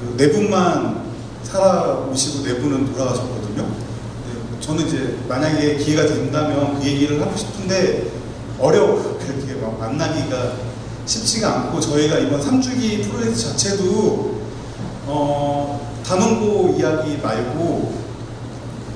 그 0.00 0.16
4분만 0.18 1.02
살아오시고 1.44 2.44
4분은 2.44 2.92
돌아가셨거든요. 2.92 3.66
저는 4.60 4.86
이제 4.86 5.16
만약에 5.28 5.76
기회가 5.76 6.06
된다면 6.06 6.78
그 6.78 6.86
얘기를 6.86 7.18
하고 7.22 7.34
싶은데 7.34 8.10
어려워 8.58 9.18
그렇게 9.18 9.54
막 9.62 9.78
만나기가 9.78 10.52
쉽지가 11.06 11.50
않고 11.54 11.80
저희가 11.80 12.18
이번 12.18 12.38
3주기 12.40 13.08
프로젝트 13.10 13.40
자체도 13.40 14.37
어, 15.10 15.80
단원고 16.04 16.76
이야기 16.78 17.16
말고 17.16 17.94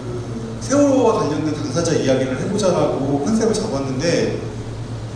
그 0.05 0.59
세월호와 0.61 1.21
관련된 1.21 1.55
당사자 1.55 1.93
이야기를 1.93 2.39
해보자라고 2.43 3.25
컨셉을 3.25 3.55
잡았는데 3.55 4.41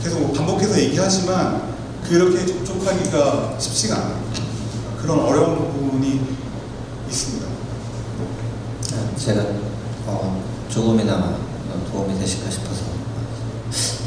계속 0.02 0.32
반복해서 0.32 0.80
얘기하지만 0.80 1.74
그렇게 2.02 2.46
접촉하기가 2.46 3.56
쉽지가 3.58 3.96
않아요. 3.96 4.26
그런 5.00 5.20
어려운 5.20 5.70
부분이 5.72 6.20
있습니다. 7.08 7.46
네, 8.90 9.16
제가 9.16 9.44
어, 10.06 10.42
조금이나마 10.70 11.36
도움이 11.92 12.18
되실까 12.18 12.50
싶어서 12.50 12.84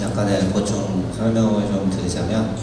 약간의 0.02 0.50
보충 0.50 1.12
설명을 1.16 1.68
좀 1.68 1.90
드리자면 1.90 2.56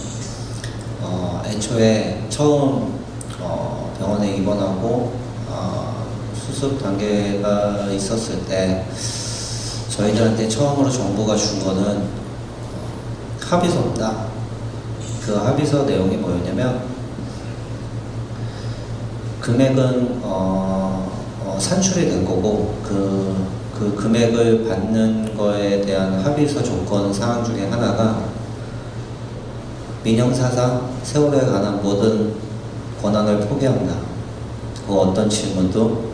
어, 1.02 1.42
애초에 1.46 2.26
처음 2.28 2.98
어, 3.38 3.85
병원에 3.98 4.36
입원하고 4.36 5.12
어, 5.48 6.06
수습 6.34 6.82
단계가 6.82 7.88
있었을 7.90 8.44
때 8.46 8.84
저희들한테 9.88 10.48
처음으로 10.48 10.90
정부가 10.90 11.36
준 11.36 11.64
거는 11.64 12.04
합의서입니다. 13.40 14.26
그 15.24 15.34
합의서 15.34 15.84
내용이 15.84 16.16
뭐였냐면 16.16 16.82
금액은 19.40 20.20
어, 20.22 21.10
어, 21.44 21.56
산출이 21.58 22.08
된 22.10 22.24
거고 22.24 22.74
그, 22.82 23.46
그 23.78 23.94
금액을 23.94 24.68
받는 24.68 25.36
거에 25.36 25.80
대한 25.80 26.20
합의서 26.20 26.62
조건 26.62 27.12
사항 27.12 27.44
중에 27.44 27.68
하나가 27.68 28.24
민영사상 30.02 30.90
세월에 31.02 31.46
관한 31.46 31.82
모든 31.82 32.45
권한을 33.06 33.38
포기한다. 33.46 33.94
그 34.84 34.92
어떤 34.98 35.30
질문도 35.30 36.10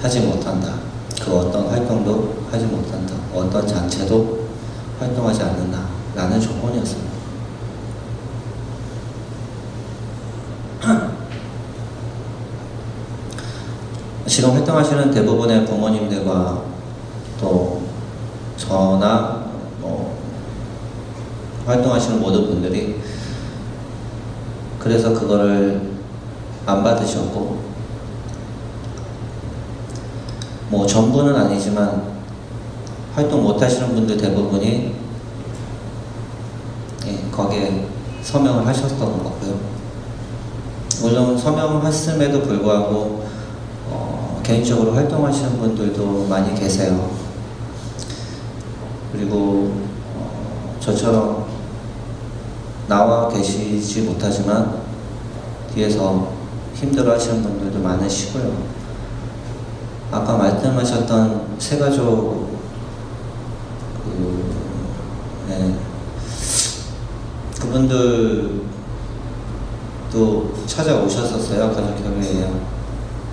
하지 0.00 0.20
못한다. 0.20 0.76
그 1.22 1.36
어떤 1.36 1.68
활동도 1.68 2.46
하지 2.50 2.64
못한다. 2.64 3.14
어떤 3.34 3.66
장체도 3.66 4.46
활동하지 4.98 5.42
않는다. 5.42 5.86
라는 6.14 6.40
조건이었습니다. 6.40 7.12
지금 14.26 14.52
활동하시는 14.52 15.10
대부분의 15.10 15.66
부모님들과 15.66 16.62
또 17.38 17.82
저나 18.56 19.44
뭐 19.80 20.18
활동하시는 21.66 22.18
모든 22.18 22.46
분들이 22.46 23.04
그래서 24.84 25.14
그거를 25.14 25.80
안 26.66 26.84
받으셨고 26.84 27.58
뭐 30.68 30.86
전부는 30.86 31.34
아니지만 31.34 32.02
활동 33.14 33.42
못 33.42 33.60
하시는 33.62 33.94
분들 33.94 34.18
대부분이 34.18 34.94
예, 37.06 37.30
거기에 37.32 37.86
서명을 38.22 38.66
하셨던 38.66 38.98
거고요. 38.98 39.58
물론 41.00 41.38
서명했음에도 41.38 42.42
불구하고 42.42 43.26
어, 43.88 44.40
개인적으로 44.42 44.92
활동하시는 44.92 45.58
분들도 45.58 46.26
많이 46.28 46.54
계세요. 46.54 47.10
그리고 49.12 49.72
어, 50.14 50.76
저처럼 50.78 51.43
계시지 53.44 54.02
못하지만 54.02 54.78
뒤에서 55.74 56.32
힘들어 56.74 57.12
하시는 57.12 57.42
분들도 57.42 57.78
많으시고요. 57.80 58.74
아까 60.10 60.36
말씀하셨던 60.36 61.56
세 61.58 61.78
가족 61.78 62.54
그, 64.04 64.54
네. 65.48 65.74
그분들도 67.60 68.54
찾아오셨었어요 70.66 71.74
가족협의회에 71.74 72.52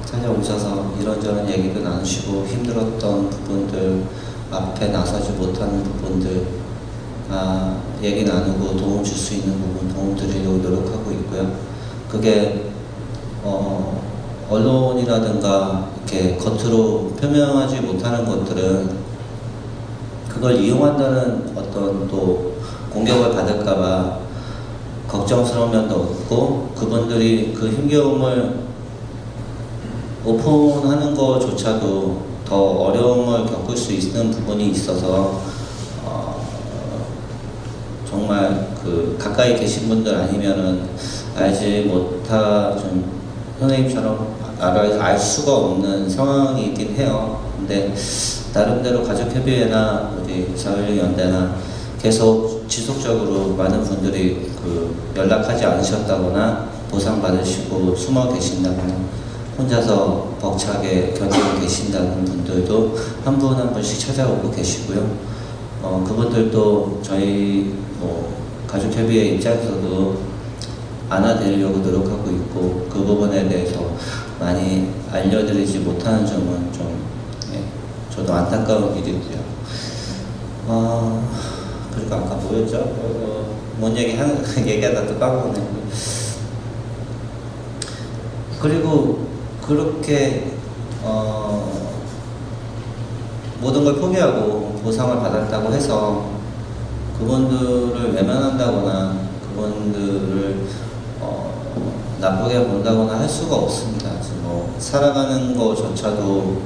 찾아오셔서 0.05 0.95
이런저런 0.99 1.47
얘기도 1.49 1.81
나누시고 1.81 2.45
힘들었던 2.47 3.29
부분들 3.29 4.03
앞에 4.51 4.87
나서지 4.87 5.31
못하는 5.33 5.83
부분들 5.83 6.60
아, 7.33 7.81
얘기 8.03 8.25
나누고 8.25 8.75
도움 8.75 9.03
줄 9.03 9.15
수 9.17 9.35
있는 9.35 9.57
부분 9.59 9.87
도움 9.87 10.15
드리려고 10.15 10.57
노력하고 10.57 11.11
있고요. 11.11 11.51
그게 12.09 12.71
어, 13.43 14.01
언론이라든가 14.49 15.89
이렇게 15.95 16.35
겉으로 16.35 17.11
표명하지 17.19 17.81
못하는 17.81 18.25
것들은 18.25 18.89
그걸 20.27 20.55
이용한다는 20.55 21.53
어떤 21.55 22.07
또 22.09 22.55
공격을 22.91 23.31
받을까봐 23.31 24.19
걱정스러운 25.07 25.71
면도 25.71 25.95
없고 25.95 26.71
그분들이 26.75 27.53
그 27.53 27.69
힘겨움을 27.69 28.59
오픈하는 30.25 31.15
것조차도 31.15 32.21
더 32.45 32.57
어려움을 32.57 33.45
겪을 33.45 33.75
수 33.77 33.93
있는 33.93 34.31
부분이 34.31 34.71
있어서 34.71 35.07
어, 35.07 35.41
정말 38.31 38.73
그 38.81 39.17
가까이 39.19 39.59
계신 39.59 39.89
분들 39.89 40.15
아니면은 40.15 40.87
알지 41.35 41.81
못하 41.81 42.73
좀 42.77 43.03
선생님처럼 43.59 44.55
알, 44.57 45.01
알 45.01 45.19
수가 45.19 45.53
없는 45.53 46.09
상황이긴 46.09 46.95
해요. 46.95 47.41
근데 47.57 47.93
나름대로 48.53 49.03
가족협의회나 49.03 50.15
우리 50.17 50.53
사회연대나 50.55 51.57
계속 52.01 52.63
지속적으로 52.69 53.53
많은 53.55 53.83
분들이 53.83 54.49
그 54.63 54.95
연락하지 55.17 55.65
않으셨다거나 55.65 56.69
보상 56.89 57.21
받으시고 57.21 57.93
숨어 57.93 58.31
계신다거나 58.33 58.95
혼자서 59.57 60.37
벅차게 60.39 61.13
견디고 61.17 61.59
계신다는 61.59 62.23
분들도 62.23 62.95
한 63.25 63.37
분한 63.37 63.73
분씩 63.73 64.07
찾아오고 64.07 64.51
계시고요. 64.51 65.31
어, 65.83 66.03
그분들도 66.07 67.01
저희 67.03 67.90
뭐 68.01 68.33
가족협의회 68.67 69.35
입장에서도 69.35 70.17
안아드리려고 71.07 71.77
노력하고 71.79 72.29
있고 72.31 72.87
그 72.89 73.03
부분에 73.03 73.47
대해서 73.47 73.91
많이 74.39 74.89
알려드리지 75.11 75.79
못하는 75.79 76.25
점은 76.25 76.71
좀 76.73 77.05
예, 77.53 77.63
저도 78.13 78.33
안타까운 78.33 78.97
일이고요. 78.97 79.39
어, 80.67 81.29
그리고 81.93 82.15
아까 82.15 82.35
뭐였죠? 82.35 82.77
어, 82.77 83.55
뭔 83.77 83.95
얘기 83.97 84.15
한 84.15 84.43
얘기하다 84.65 85.05
또 85.05 85.19
까먹네. 85.19 85.61
그리고 88.59 89.27
그렇게 89.61 90.53
어, 91.03 91.81
모든 93.59 93.83
걸 93.83 93.95
포기하고 93.95 94.79
보상을 94.83 95.15
받았다고 95.17 95.73
해서 95.73 96.30
그분들을 97.21 98.15
외면한다거나 98.15 99.15
그분들을 99.47 100.65
어, 101.19 101.93
나쁘게 102.19 102.65
본다거나 102.67 103.19
할 103.19 103.29
수가 103.29 103.57
없습니다. 103.57 104.09
뭐 104.41 104.75
살아가는 104.79 105.55
것조차도 105.55 106.61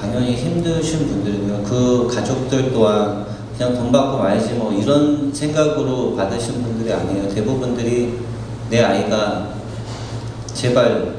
당연히 0.00 0.34
힘드신 0.34 1.06
분들이고요. 1.08 1.62
그 1.62 2.08
가족들 2.12 2.72
또한 2.72 3.26
그냥 3.56 3.74
돈 3.74 3.92
받고 3.92 4.18
말지 4.18 4.54
뭐 4.54 4.72
이런 4.72 5.32
생각으로 5.32 6.16
받으신 6.16 6.62
분들이 6.62 6.92
아니에요. 6.92 7.28
대부분들이 7.28 8.18
내 8.70 8.82
아이가 8.82 9.50
제발 10.54 11.16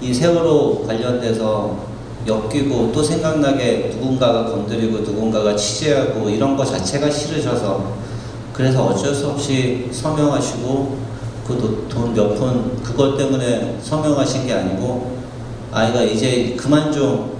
이 0.00 0.12
세월호 0.12 0.84
관련돼서 0.86 1.87
엮이고 2.28 2.92
또 2.92 3.02
생각나게 3.02 3.90
누군가가 3.94 4.44
건드리고 4.44 4.98
누군가가 4.98 5.56
취재하고 5.56 6.28
이런 6.28 6.56
거 6.56 6.64
자체가 6.64 7.10
싫으셔서 7.10 7.96
그래서 8.52 8.84
어쩔 8.84 9.14
수 9.14 9.28
없이 9.28 9.88
서명하시고 9.90 10.98
그 11.46 11.88
돈 11.88 12.12
몇 12.14 12.34
푼 12.38 12.82
그것 12.82 13.16
때문에 13.16 13.78
서명하신 13.82 14.46
게 14.46 14.52
아니고 14.52 15.16
아이가 15.72 16.02
이제 16.02 16.54
그만 16.58 16.92
좀 16.92 17.38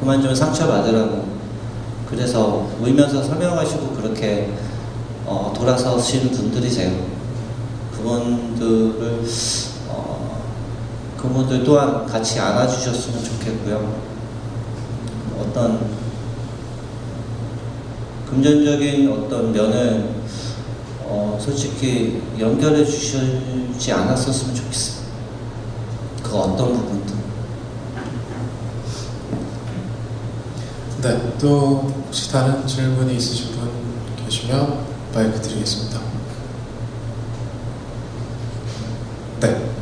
그만 0.00 0.20
좀 0.20 0.34
상처받으라고 0.34 1.24
그래서 2.08 2.68
울면서 2.80 3.22
서명하시고 3.22 3.90
그렇게 3.94 4.50
어, 5.24 5.52
돌아서신 5.56 6.30
분들이세요. 6.30 6.92
그분들을 7.96 9.20
어, 9.20 9.24
그분들 11.26 11.64
또한 11.64 12.06
같이 12.06 12.38
안아주셨으면 12.38 13.24
좋겠고요. 13.24 14.00
어떤 15.40 15.88
금전적인 18.30 19.10
어떤 19.10 19.52
면을 19.52 20.16
어, 21.02 21.38
솔직히 21.40 22.22
연결해 22.38 22.84
주시지 22.84 23.92
않았었으면 23.92 24.54
좋겠어요. 24.54 25.06
그 26.22 26.36
어떤 26.36 26.72
부분도. 26.74 27.14
네, 31.02 31.32
또 31.38 31.92
혹시 32.06 32.30
다른 32.30 32.66
질문이 32.66 33.16
있으신 33.16 33.52
분 33.52 33.70
계시면 34.24 34.86
마이크 35.14 35.40
드리겠습니다. 35.40 36.00
네. 39.40 39.76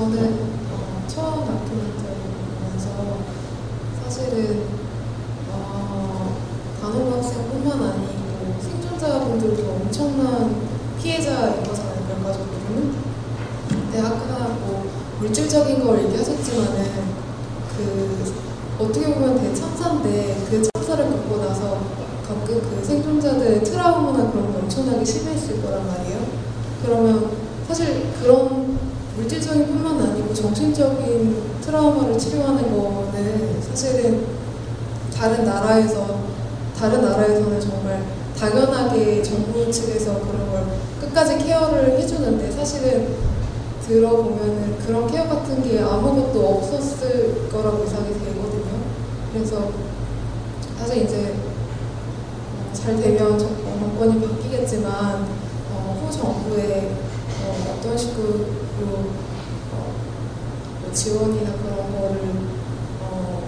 저는 0.00 0.32
어, 0.72 1.04
처음 1.06 1.44
다큐멘터리 1.44 2.20
보면서 2.58 3.18
사실은 4.02 4.62
어, 5.52 6.38
단호부 6.80 7.16
학생뿐만 7.16 7.82
아니고 7.82 8.62
생존자분들도 8.62 9.70
엄청난 9.70 10.56
피해자인 10.98 11.62
거잖아요. 11.62 11.96
그런 12.06 12.22
가족들은. 12.22 12.94
근데 13.68 14.00
아까 14.00 14.56
뭐 14.64 14.90
물질적인 15.20 15.84
걸 15.84 16.02
얘기하셨지만은 16.04 16.92
그 17.76 18.34
어떻게 18.78 19.12
보면 19.12 19.38
대참사인데 19.38 20.46
그 20.48 20.62
참사를 20.74 21.10
겪고 21.10 21.44
나서 21.44 21.78
가끔 22.26 22.58
그 22.58 22.82
생존자들의 22.82 23.64
트라우마나 23.64 24.30
그런 24.30 24.50
게 24.50 24.58
엄청나게 24.60 25.04
심했을 25.04 25.60
거란 25.60 25.86
말이에요. 25.86 26.20
그러면 26.86 27.32
사실 27.68 28.06
그런 28.18 28.80
물질적인 29.20 29.66
뿐만 29.66 30.00
아니고 30.00 30.32
정신적인 30.32 31.60
트라우마를 31.60 32.18
치료하는 32.18 32.62
거는 32.70 33.60
사실은 33.60 34.24
다른 35.14 35.44
나라에서 35.60 36.20
다른 36.78 37.02
나라에서는 37.02 37.60
정말 37.60 38.02
당연하게 38.38 39.22
정부 39.22 39.70
측에서 39.70 40.20
그런 40.20 40.50
걸 40.50 40.64
끝까지 41.00 41.38
케어를 41.38 41.98
해주는데 41.98 42.50
사실은 42.50 43.14
들어보면은 43.86 44.78
그런 44.78 45.06
케어 45.06 45.24
같은 45.28 45.62
게 45.62 45.80
아무것도 45.80 46.46
없었을 46.48 47.48
거라고 47.50 47.84
예상이 47.84 48.12
되거든요. 48.12 48.80
그래서 49.32 49.70
사실 50.78 51.02
이제 51.04 51.34
어, 51.34 52.72
잘 52.72 52.96
되면 52.96 53.38
정- 53.38 53.48
어, 53.48 53.76
정권이 53.80 54.20
바뀌겠지만 54.20 55.26
어, 55.72 56.00
후 56.02 56.10
정부의 56.16 56.90
어, 57.44 57.76
어떤 57.78 57.98
식으로 57.98 58.46
어, 59.72 59.92
뭐 60.82 60.92
지원이나 60.92 61.50
그런 61.52 61.92
거를 62.00 62.20
어, 63.02 63.42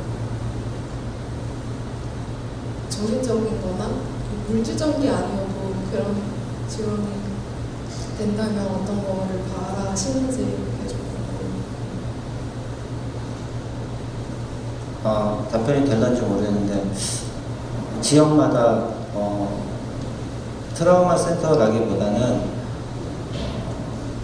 정신적인 3.02 3.60
거나 3.60 3.90
물질적인 4.48 5.02
게 5.02 5.10
아니어도 5.10 5.74
그런 5.90 6.22
지원이 6.68 7.08
된다면 8.16 8.64
어떤 8.66 9.04
거를 9.04 9.42
바라시는지. 9.52 10.72
어, 15.04 15.48
답변이 15.50 15.84
될런지 15.84 16.22
모르겠는데 16.22 16.92
지역마다 18.00 18.86
어, 19.14 19.64
트라우마 20.74 21.16
센터라기보다는 21.16 22.22
어, 22.22 22.44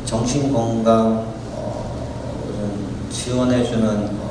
정신 0.05 0.53
건강 0.53 1.35
어, 1.53 2.45
좀 2.47 3.09
지원해주는 3.11 4.19
어, 4.21 4.29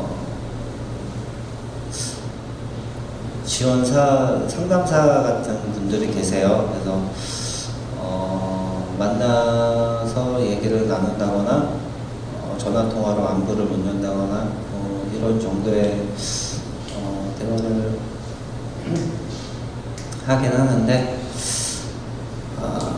지원사 3.58 4.48
상담사 4.48 5.24
같은 5.24 5.60
분들이 5.74 6.14
계세요. 6.14 6.70
그래서 6.72 7.02
어, 7.96 8.96
만나서 9.00 10.40
얘기를 10.46 10.88
나눈다거나 10.88 11.74
어, 12.36 12.56
전화 12.60 12.88
통화로 12.88 13.28
안부를 13.28 13.66
묻는다거나 13.66 14.52
어, 14.74 15.12
이런 15.12 15.40
정도의 15.40 16.06
어, 16.98 17.34
대화를 17.40 17.98
하긴 20.28 20.52
하는데 20.52 21.20
아, 22.62 22.98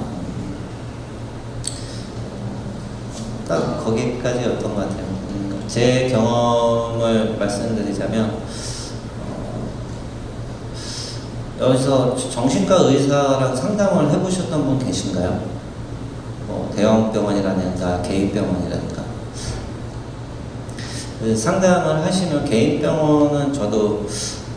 딱 3.48 3.86
거기까지였던 3.86 4.76
것 4.76 4.90
같아요. 4.90 5.06
음, 5.06 5.64
제 5.70 6.10
경험을 6.10 7.38
말씀드리자면 7.40 8.30
어, 8.30 8.69
여기서 11.60 12.16
정신과 12.16 12.76
의사랑 12.84 13.56
상담을 13.56 14.10
해보셨던 14.12 14.66
분 14.66 14.80
계신가요? 14.80 15.42
뭐 16.48 16.72
대형 16.74 17.12
병원이라든가 17.12 18.02
개인 18.02 18.32
병원이라든가 18.32 19.04
그 21.20 21.36
상담을 21.36 22.02
하시면 22.06 22.46
개인 22.46 22.82
병원은 22.82 23.52
저도 23.52 24.06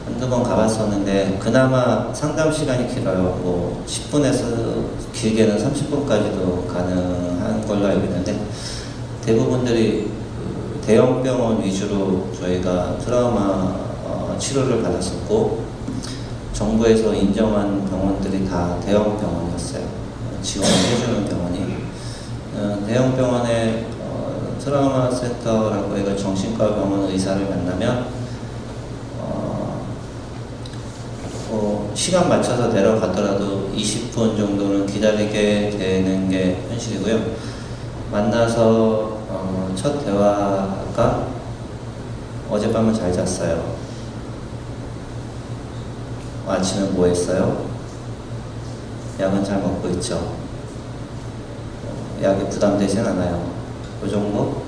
한두 0.04 0.28
번 0.28 0.44
가봤었는데 0.44 1.38
그나마 1.40 2.12
상담 2.14 2.52
시간이 2.52 2.94
길어요. 2.94 3.40
뭐 3.42 3.84
10분에서 3.86 5.12
길게는 5.12 5.56
30분까지도 5.58 6.68
가능한 6.68 7.66
걸로 7.66 7.86
알고 7.86 8.04
있는데 8.04 8.40
대부분들이 9.24 10.08
그 10.38 10.80
대형 10.86 11.22
병원 11.22 11.62
위주로 11.62 12.28
저희가 12.38 12.96
트라우마 12.98 13.40
어, 14.04 14.36
치료를 14.38 14.82
받았었고 14.82 15.71
정부에서 16.62 17.12
인정한 17.12 17.84
병원들이 17.90 18.48
다 18.48 18.78
대형 18.84 19.18
병원이었어요. 19.18 19.82
어, 19.82 20.42
지원해주는 20.42 21.24
병원이 21.24 21.76
어, 22.54 22.84
대형 22.86 23.16
병원에 23.16 23.86
어, 24.00 24.56
트라우마 24.60 25.10
센터라고 25.10 25.96
해가 25.96 26.14
정신과 26.16 26.76
병원 26.76 27.10
의사를 27.10 27.44
만나면 27.48 28.06
어, 29.18 29.84
어, 31.50 31.90
시간 31.96 32.28
맞춰서 32.28 32.68
내려가더라도 32.68 33.72
20분 33.74 34.36
정도는 34.36 34.86
기다리게 34.86 35.70
되는 35.76 36.30
게 36.30 36.62
현실이고요. 36.70 37.18
만나서 38.12 39.18
어, 39.28 39.74
첫 39.74 40.04
대화가 40.04 41.26
어젯밤은 42.48 42.94
잘 42.94 43.12
잤어요. 43.12 43.81
아침에 46.46 46.90
뭐 46.90 47.06
했어요? 47.06 47.66
약은 49.20 49.44
잘 49.44 49.60
먹고 49.60 49.88
있죠. 49.90 50.16
어, 50.16 50.36
약이 52.22 52.48
부담되진 52.48 53.00
않아요. 53.00 53.52
그 54.00 54.08
정도? 54.08 54.62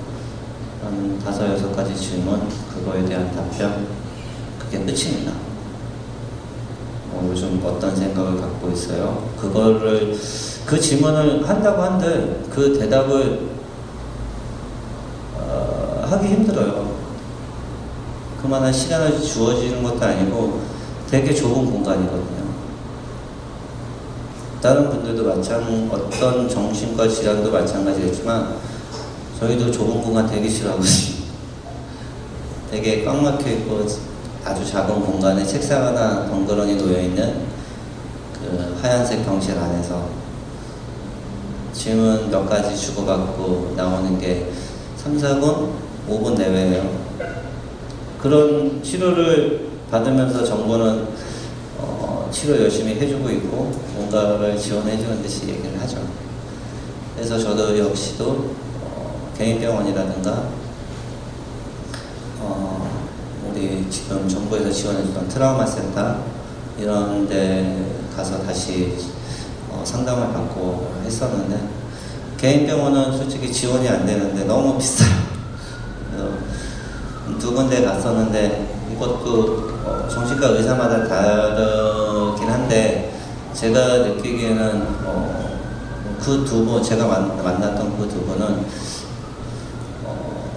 한 0.81 1.19
다섯, 1.19 1.51
여섯 1.51 1.75
가지 1.75 1.95
질문, 1.95 2.47
그거에 2.73 3.03
대한 3.05 3.33
답변, 3.35 3.87
그게 4.59 4.79
끝입니다. 4.79 5.33
어, 7.11 7.27
요즘 7.29 7.61
어떤 7.65 7.95
생각을 7.95 8.39
갖고 8.39 8.71
있어요? 8.71 9.29
그거를, 9.37 10.17
그 10.65 10.79
질문을 10.79 11.47
한다고 11.47 11.81
한들 11.81 12.45
그 12.49 12.77
대답을 12.77 13.49
어, 15.37 16.07
하기 16.09 16.27
힘들어요. 16.27 16.95
그만한 18.41 18.71
시간을 18.71 19.21
주어지는 19.21 19.83
것도 19.83 20.05
아니고 20.05 20.74
되게 21.15 21.33
좁은 21.33 21.71
공간이거든요. 21.71 22.43
다른 24.61 24.89
분들도 24.89 25.23
마찬 25.23 25.89
어떤 25.89 26.49
정신과 26.49 27.07
질환도 27.07 27.53
마찬가지겠지만 27.53 28.57
저희도 29.39 29.71
좁은 29.71 30.01
공간 30.01 30.27
되게 30.27 30.49
싫어하거든요. 30.49 31.15
되게 32.69 33.05
꽉 33.05 33.23
막혀 33.23 33.49
있고 33.51 33.85
아주 34.43 34.69
작은 34.69 34.99
공간에 35.05 35.45
책상 35.45 35.85
하나 35.85 36.27
덩그러니 36.27 36.75
놓여 36.75 36.99
있는 36.99 37.45
그 38.33 38.77
하얀색 38.81 39.25
병실 39.25 39.57
안에서 39.57 40.09
질문 41.71 42.29
몇 42.29 42.45
가지 42.45 42.77
주고받고 42.77 43.75
나오는 43.77 44.19
게 44.19 44.51
3, 44.97 45.15
4분, 45.15 45.69
5분 46.09 46.37
내외예요. 46.37 46.89
그런 48.21 48.83
치료를 48.83 49.74
받으면서 49.95 50.43
정부는 50.43 51.07
어, 51.77 52.29
치료 52.31 52.61
열심히 52.61 52.95
해주고 52.95 53.29
있고 53.29 53.71
뭔가를 53.93 54.57
지원해주는 54.57 55.21
듯이 55.21 55.47
얘기를 55.47 55.79
하죠. 55.81 55.97
그래서 57.15 57.39
저도 57.39 57.77
역시도 57.77 58.55
어, 58.83 59.31
개인병원이라든가 59.37 60.49
어, 62.41 63.07
우리 63.47 63.89
지금 63.89 64.27
정부에서 64.27 64.69
지원해주던 64.69 65.29
트라우마 65.29 65.65
센터 65.65 66.17
이런 66.77 67.29
데 67.29 67.85
가서 68.15 68.41
다시 68.43 68.97
어, 69.69 69.81
상담을 69.85 70.33
받고 70.33 70.93
했었는데 71.05 71.69
개인병원은 72.37 73.17
솔직히 73.17 73.51
지원이 73.51 73.87
안 73.87 74.05
되는데 74.05 74.43
너무 74.43 74.77
비싸요. 74.77 75.25
두 77.39 77.53
군데 77.53 77.83
갔었는데 77.83 78.74
이것도 78.95 79.69
어, 79.85 80.07
정신과 80.09 80.47
의사마다 80.49 81.07
다르긴 81.07 82.49
한데 82.49 83.13
제가 83.53 83.97
느끼기에는 83.99 84.87
어, 85.03 85.59
그두 86.19 86.65
분, 86.65 86.81
제가 86.81 87.05
만, 87.07 87.43
만났던 87.43 87.97
그 87.97 88.07
두 88.07 88.21
분은 88.25 88.65
어, 90.05 90.49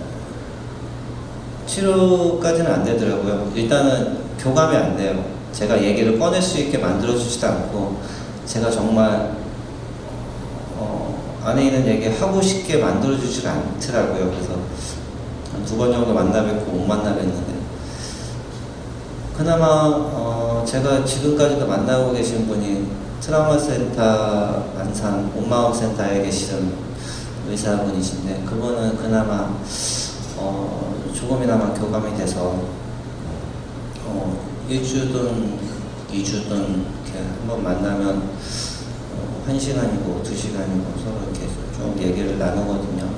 치료까지는 1.67 2.73
안 2.73 2.85
되더라고요. 2.85 3.53
일단은 3.55 4.19
교감이 4.39 4.77
안 4.77 4.97
돼요. 4.97 5.25
제가 5.53 5.83
얘기를 5.83 6.19
꺼낼 6.19 6.41
수 6.41 6.59
있게 6.59 6.79
만들어주지도 6.79 7.47
않고 7.47 7.97
제가 8.47 8.71
정말 8.71 9.33
어, 10.77 11.41
안에 11.45 11.67
있는 11.67 11.87
얘기 11.87 12.07
하고 12.09 12.41
싶게 12.41 12.79
만들어주지 12.79 13.47
않더라고요. 13.49 14.31
그래서 14.31 14.53
한두번 15.53 15.93
정도 15.93 16.15
만나 16.15 16.45
뵙고 16.45 16.71
못 16.71 16.87
만나 16.87 17.15
뵀는데 17.17 17.58
그나마 19.39 19.67
어, 19.87 20.65
제가 20.67 21.05
지금까지도 21.05 21.65
만나고 21.65 22.13
계신 22.13 22.49
분이 22.49 22.89
트라우마 23.21 23.57
센터 23.57 24.65
안산 24.77 25.31
온마음 25.33 25.73
센터에 25.73 26.25
계시는 26.25 26.75
의사분이신데 27.49 28.43
그분은 28.45 28.97
그나마 28.97 29.55
어, 30.39 31.13
조금이나마 31.15 31.73
교감이 31.73 32.17
돼서 32.17 32.65
어, 34.07 34.45
일주든 34.69 35.57
2주든 36.13 36.51
이렇게 36.51 37.25
한번 37.39 37.63
만나면 37.63 38.17
어, 38.19 39.43
한 39.47 39.57
시간이고 39.57 40.21
두 40.25 40.37
시간이고 40.37 40.85
서로 40.99 41.31
이렇게 41.31 41.47
좀 41.77 41.95
얘기를 41.97 42.41
나누거든요. 42.41 43.09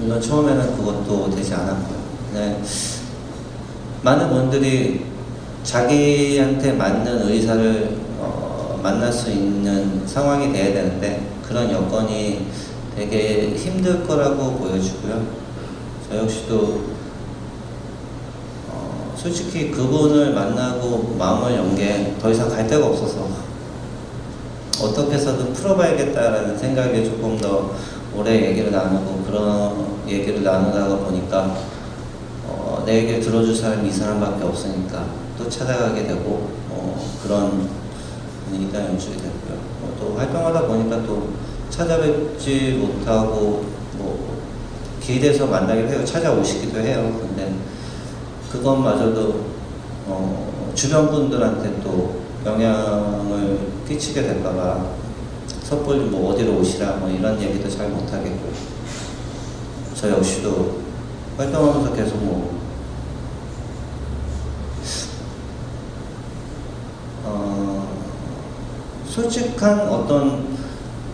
물론 0.00 0.20
처음에는 0.20 0.76
그것도 0.76 1.30
되지 1.30 1.54
않았고요. 1.54 2.03
네. 2.34 2.60
많은 4.02 4.28
분들이 4.28 5.06
자기한테 5.62 6.72
맞는 6.72 7.28
의사를 7.28 7.96
어, 8.18 8.78
만날 8.82 9.12
수 9.12 9.30
있는 9.30 10.06
상황이 10.06 10.52
돼야 10.52 10.74
되는데 10.74 11.26
그런 11.46 11.70
여건이 11.70 12.46
되게 12.96 13.54
힘들 13.56 14.04
거라고 14.06 14.52
보여지고요. 14.54 15.22
저 16.08 16.18
역시도 16.18 16.80
어, 18.68 19.14
솔직히 19.16 19.70
그분을 19.70 20.34
만나고 20.34 21.14
마음을 21.18 21.56
연 21.56 21.74
게 21.76 22.16
더 22.20 22.30
이상 22.30 22.48
갈 22.48 22.66
데가 22.66 22.86
없어서 22.86 23.28
어떻게 24.82 25.14
해서든 25.14 25.52
풀어봐야겠다라는 25.52 26.58
생각에 26.58 27.04
조금 27.04 27.38
더 27.38 27.70
오래 28.16 28.48
얘기를 28.50 28.70
나누고 28.72 29.22
그런 29.24 29.86
얘기를 30.08 30.42
나누다가 30.42 30.96
보니까 30.98 31.40
어, 31.42 31.73
내 32.84 32.98
얘기를 32.98 33.20
들어줄 33.20 33.54
사람이 33.54 33.88
이 33.88 33.92
사람밖에 33.92 34.44
없으니까 34.44 35.06
또 35.38 35.48
찾아가게 35.48 36.06
되고 36.06 36.50
어, 36.70 37.00
그런 37.22 37.68
분위기가 38.46 38.80
연출이 38.80 39.16
됐고요. 39.16 39.58
어, 39.82 39.96
또 39.98 40.14
활동하다 40.16 40.66
보니까 40.66 41.02
또 41.06 41.30
찾아뵙지 41.70 42.72
못하고 42.72 43.64
뭐 43.98 44.38
길에서 45.00 45.46
만나기도 45.46 45.88
해요. 45.88 46.04
찾아오시기도 46.04 46.80
해요. 46.80 47.18
근데 47.20 47.54
그것마저도 48.52 49.44
어, 50.06 50.72
주변 50.74 51.10
분들한테 51.10 51.80
또 51.82 52.22
영향을 52.44 53.58
끼치게 53.88 54.22
될까봐 54.22 55.04
섣불리 55.62 56.04
뭐 56.04 56.32
어디로 56.32 56.58
오시라 56.58 56.96
뭐 56.96 57.08
이런 57.08 57.40
얘기도 57.40 57.68
잘 57.68 57.88
못하겠고 57.88 58.52
저 59.94 60.10
역시도 60.10 60.82
활동하면서 61.38 61.94
계속 61.94 62.16
뭐 62.18 62.60
어, 67.24 67.88
솔직한 69.14 69.88
어떤 69.88 70.44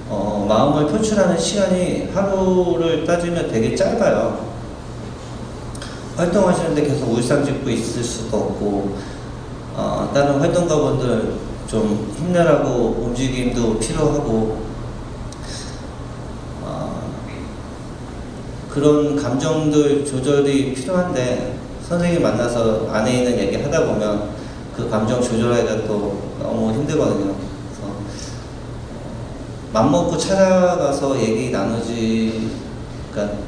어, 0.08 0.46
마음을 0.48 0.86
표출하는 0.86 1.36
시간이 1.36 2.08
하루를 2.14 3.04
따지면 3.04 3.50
되게 3.50 3.76
짧아요. 3.76 4.48
활동하시는데 6.16 6.82
계속 6.82 7.12
울상 7.12 7.44
짓고 7.44 7.68
있을 7.68 8.02
수도 8.02 8.38
없고 8.38 8.96
어, 9.74 10.10
다른 10.14 10.40
활동가분들 10.40 11.34
좀 11.66 12.10
힘내라고 12.16 13.04
움직임도 13.04 13.78
필요하고 13.78 14.62
어, 16.62 17.02
그런 18.70 19.14
감정들 19.14 20.06
조절이 20.06 20.72
필요한데 20.72 21.58
선생님 21.86 22.22
만나서 22.22 22.88
안에 22.90 23.18
있는 23.18 23.38
얘기 23.38 23.56
하다 23.62 23.84
보면 23.84 24.30
그 24.74 24.88
감정 24.88 25.20
조절하기가 25.20 25.86
또 25.86 26.30
너무 26.42 26.72
힘들거든요. 26.72 27.49
맘먹고 29.72 30.16
찾아가서 30.16 31.20
얘기 31.20 31.50
나누지, 31.50 32.50
그러니까 33.12 33.38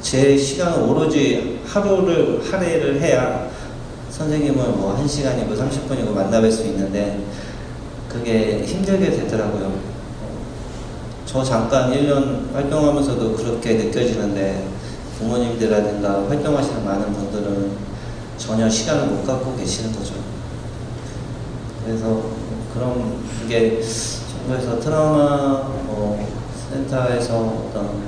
제 0.00 0.36
시간은 0.36 0.88
오로지 0.88 1.60
하루를 1.64 2.42
할애를 2.44 3.00
해야 3.00 3.48
선생님을 4.10 4.56
뭐 4.70 5.00
1시간이고 5.02 5.56
30분이고 5.56 6.14
만나뵐 6.14 6.50
수 6.50 6.64
있는데 6.66 7.24
그게 8.08 8.62
힘들게 8.64 9.10
되더라고요. 9.10 9.72
저 11.24 11.42
잠깐 11.42 11.90
1년 11.90 12.52
활동하면서도 12.52 13.34
그렇게 13.36 13.74
느껴지는데 13.74 14.68
부모님들이라든가 15.18 16.28
활동하시는 16.28 16.84
많은 16.84 17.12
분들은 17.12 17.70
전혀 18.36 18.68
시간을 18.68 19.06
못 19.06 19.24
갖고 19.24 19.56
계시는 19.56 19.92
거죠. 19.92 20.14
그래서 21.84 22.22
그런 22.74 23.22
게 23.48 23.80
정부에서 24.42 24.80
트라우마 24.80 25.68
뭐 25.86 26.18
센터에서 26.68 27.38
어떤 27.38 28.02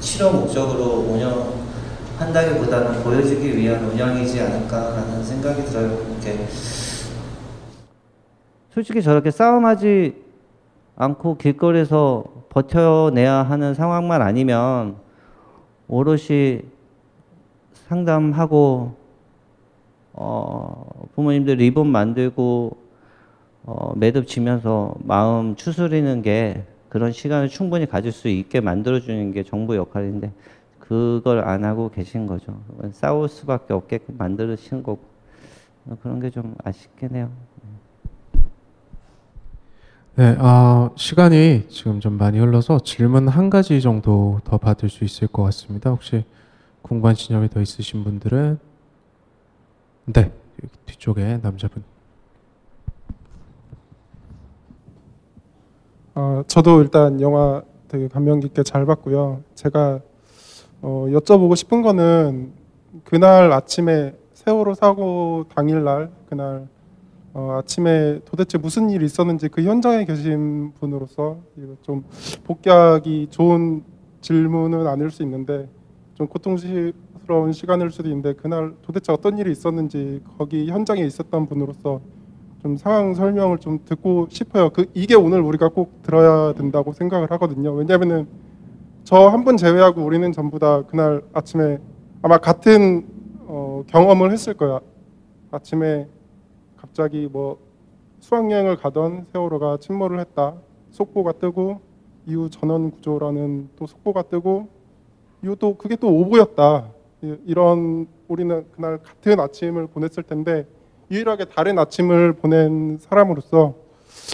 치료 0.00 0.32
목적으로 0.32 1.04
운영한다기보다는 2.18 3.02
보여주기 3.04 3.56
위한 3.56 3.84
운영이지 3.84 4.40
않을까라는 4.40 5.22
생각이 5.22 5.62
들어요. 5.64 5.92
이렇게 5.92 6.46
솔직히 8.70 9.02
저렇게 9.02 9.30
싸움하지 9.30 10.24
않고 10.96 11.36
길거리에서 11.36 12.24
버텨내야 12.48 13.42
하는 13.44 13.74
상황만 13.74 14.20
아니면 14.22 14.96
오롯이 15.86 16.62
상담하고 17.88 18.96
어, 20.12 20.90
부모님들 21.14 21.56
리본 21.56 21.86
만들고 21.86 22.87
어, 23.70 23.92
매듭 23.96 24.26
지면서 24.26 24.94
마음 25.00 25.54
추스리는 25.54 26.22
게 26.22 26.64
그런 26.88 27.12
시간을 27.12 27.50
충분히 27.50 27.84
가질 27.84 28.12
수 28.12 28.28
있게 28.28 28.60
만들어주는 28.62 29.30
게 29.32 29.42
정부 29.42 29.76
역할인데 29.76 30.32
그걸 30.78 31.40
안 31.40 31.64
하고 31.66 31.90
계신 31.90 32.26
거죠. 32.26 32.58
싸울 32.92 33.28
수밖에 33.28 33.74
없게끔 33.74 34.16
만들으신 34.16 34.82
거고 34.82 35.00
그런 36.02 36.18
게 36.18 36.30
좀 36.30 36.54
아쉽긴 36.64 37.14
해요. 37.14 37.30
네, 40.16 40.34
아, 40.38 40.90
시간이 40.96 41.68
지금 41.68 42.00
좀 42.00 42.16
많이 42.16 42.38
흘러서 42.38 42.78
질문 42.80 43.28
한 43.28 43.50
가지 43.50 43.82
정도 43.82 44.40
더 44.44 44.56
받을 44.56 44.88
수 44.88 45.04
있을 45.04 45.28
것 45.28 45.42
같습니다. 45.44 45.90
혹시 45.90 46.24
궁금한 46.80 47.14
지점이 47.14 47.50
더 47.50 47.60
있으신 47.60 48.02
분들은 48.02 48.58
네, 50.06 50.32
뒤쪽에 50.86 51.38
남자분. 51.42 51.84
어, 56.20 56.42
저도 56.48 56.82
일단 56.82 57.20
영화 57.20 57.62
되게 57.86 58.08
감명 58.08 58.40
깊게 58.40 58.64
잘 58.64 58.84
봤고요. 58.86 59.44
제가 59.54 60.00
어, 60.82 61.06
여쭤보고 61.10 61.54
싶은 61.54 61.80
거는 61.80 62.54
그날 63.04 63.52
아침에 63.52 64.16
세월호 64.32 64.74
사고 64.74 65.44
당일날 65.54 66.10
그날 66.28 66.66
어, 67.34 67.58
아침에 67.60 68.18
도대체 68.24 68.58
무슨 68.58 68.90
일이 68.90 69.06
있었는지 69.06 69.46
그 69.46 69.62
현장에 69.62 70.04
계신 70.06 70.72
분으로서 70.80 71.38
좀 71.82 72.04
복귀하기 72.42 73.28
좋은 73.30 73.84
질문은 74.20 74.88
아닐 74.88 75.12
수 75.12 75.22
있는데 75.22 75.68
좀 76.14 76.26
고통스러운 76.26 77.52
시간일 77.52 77.92
수도 77.92 78.08
있는데 78.08 78.32
그날 78.32 78.74
도대체 78.82 79.12
어떤 79.12 79.38
일이 79.38 79.52
있었는지 79.52 80.20
거기 80.36 80.68
현장에 80.68 81.00
있었던 81.02 81.46
분으로서 81.46 82.00
좀 82.62 82.76
상황 82.76 83.14
설명을 83.14 83.58
좀 83.58 83.78
듣고 83.84 84.26
싶어요. 84.30 84.70
그 84.70 84.86
이게 84.94 85.14
오늘 85.14 85.40
우리가 85.40 85.68
꼭 85.68 86.02
들어야 86.02 86.52
된다고 86.54 86.92
생각을 86.92 87.30
하거든요. 87.32 87.72
왜냐하면은 87.72 88.26
저 89.04 89.30
한 89.30 89.44
분 89.44 89.56
제외하고 89.56 90.02
우리는 90.04 90.30
전부 90.32 90.58
다 90.58 90.82
그날 90.82 91.22
아침에 91.32 91.78
아마 92.22 92.36
같은 92.38 93.06
어, 93.46 93.82
경험을 93.86 94.32
했을 94.32 94.54
거야. 94.54 94.80
아침에 95.50 96.06
갑자기 96.76 97.28
뭐 97.30 97.58
수학여행을 98.20 98.76
가던 98.76 99.26
세월호가 99.32 99.78
침몰을 99.80 100.20
했다. 100.20 100.54
속보가 100.90 101.32
뜨고 101.32 101.80
이후 102.26 102.50
전원 102.50 102.90
구조라는 102.90 103.70
또 103.76 103.86
속보가 103.86 104.22
뜨고 104.22 104.68
이후 105.42 105.56
또 105.56 105.74
그게 105.76 105.96
또 105.96 106.08
오보였다. 106.12 106.88
이- 107.22 107.36
이런 107.46 108.06
우리는 108.26 108.66
그날 108.72 108.98
같은 108.98 109.38
아침을 109.40 109.86
보냈을 109.86 110.24
텐데 110.24 110.66
유일하게 111.10 111.46
다른 111.46 111.78
아침을 111.78 112.34
보낸 112.34 112.98
사람으로서 113.00 113.74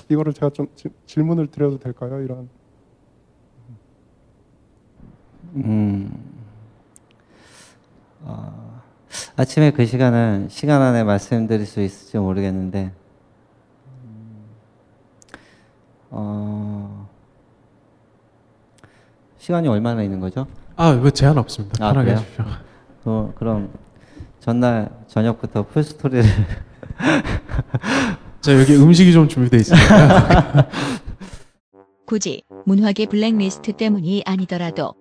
이거를 0.09 0.33
제가 0.33 0.51
좀 0.51 0.67
지- 0.75 0.89
질문을 1.07 1.49
드려도 1.49 1.79
될까요? 1.79 2.21
이런 2.21 2.49
음, 5.57 6.13
어, 8.23 8.83
아침에 9.37 9.71
그 9.71 9.87
시간은 9.87 10.49
시간 10.51 10.83
안에 10.83 11.05
말씀드릴 11.05 11.65
수 11.65 11.81
있을지 11.81 12.19
모르겠는데, 12.19 12.91
음, 14.03 14.45
어, 16.11 17.09
시간이 19.39 19.69
얼마나 19.69 20.03
있는 20.03 20.19
거죠? 20.19 20.49
아, 20.75 20.91
이거 20.93 21.09
제한 21.11 21.39
없습니다. 21.39 21.87
아, 21.87 21.93
편하게 21.93 22.07
그래요? 22.07 22.19
해주십시오. 22.19 22.45
어, 23.05 23.33
그럼 23.37 23.71
전날 24.45 24.91
저녁부터 25.09 25.67
풀 25.67 25.83
스토리를 25.83 26.23
자, 28.43 28.61
여기 28.61 28.77
음식이 28.77 29.11
좀 29.11 29.27
준비되어 29.27 29.59
있습니다. 29.59 30.69
굳이 32.07 32.43
문화계 32.67 33.07
블랙리스트 33.07 33.73
때문이 33.73 34.23
아니더라도 34.27 34.93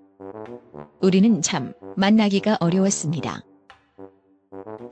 우리는 1.01 1.41
참 1.41 1.73
만나기가 1.97 2.55
어려웠습니다. 2.61 3.41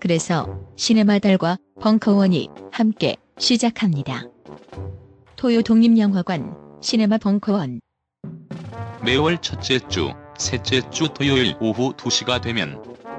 그래서 0.02 0.60
시네마 0.76 1.20
달과 1.20 1.56
벙커원이 1.80 2.50
함께 2.74 3.16
시작합니다. 3.38 4.26
토요 5.38 5.62
독립영화관 5.62 6.58
시네마 6.82 7.20
벙커원 7.20 7.80
매월 9.02 9.38
첫째 9.38 9.80
주, 9.88 10.12
셋째 10.38 10.82
주 10.90 11.08
토요일 11.14 11.56
오후 11.62 11.94
2시가 11.94 12.42
되면 12.42 12.92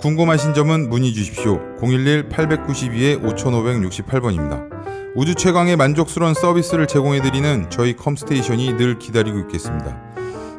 궁금하신 0.00 0.54
점은 0.54 0.88
문의 0.88 1.12
주십시오. 1.12 1.60
011-892-5568번입니다. 1.78 4.66
우주 5.14 5.34
최강의 5.34 5.76
만족스러운 5.76 6.32
서비스를 6.32 6.86
제공해드리는 6.86 7.68
저희 7.68 7.94
컴스테이션이 7.94 8.78
늘 8.78 8.98
기다리고 8.98 9.38
있겠습니다. 9.40 10.00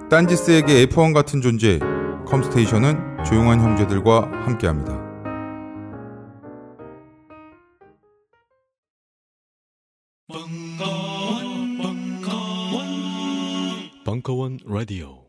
딴지스에게 0.09 0.85
F1 0.87 1.15
같은 1.15 1.41
존재, 1.41 1.79
컴스테이션은 2.27 3.23
조용한 3.25 3.61
형제들과 3.61 4.29
함께합니다. 4.45 5.01
벙커원 14.05 14.59
라디오 14.65 15.20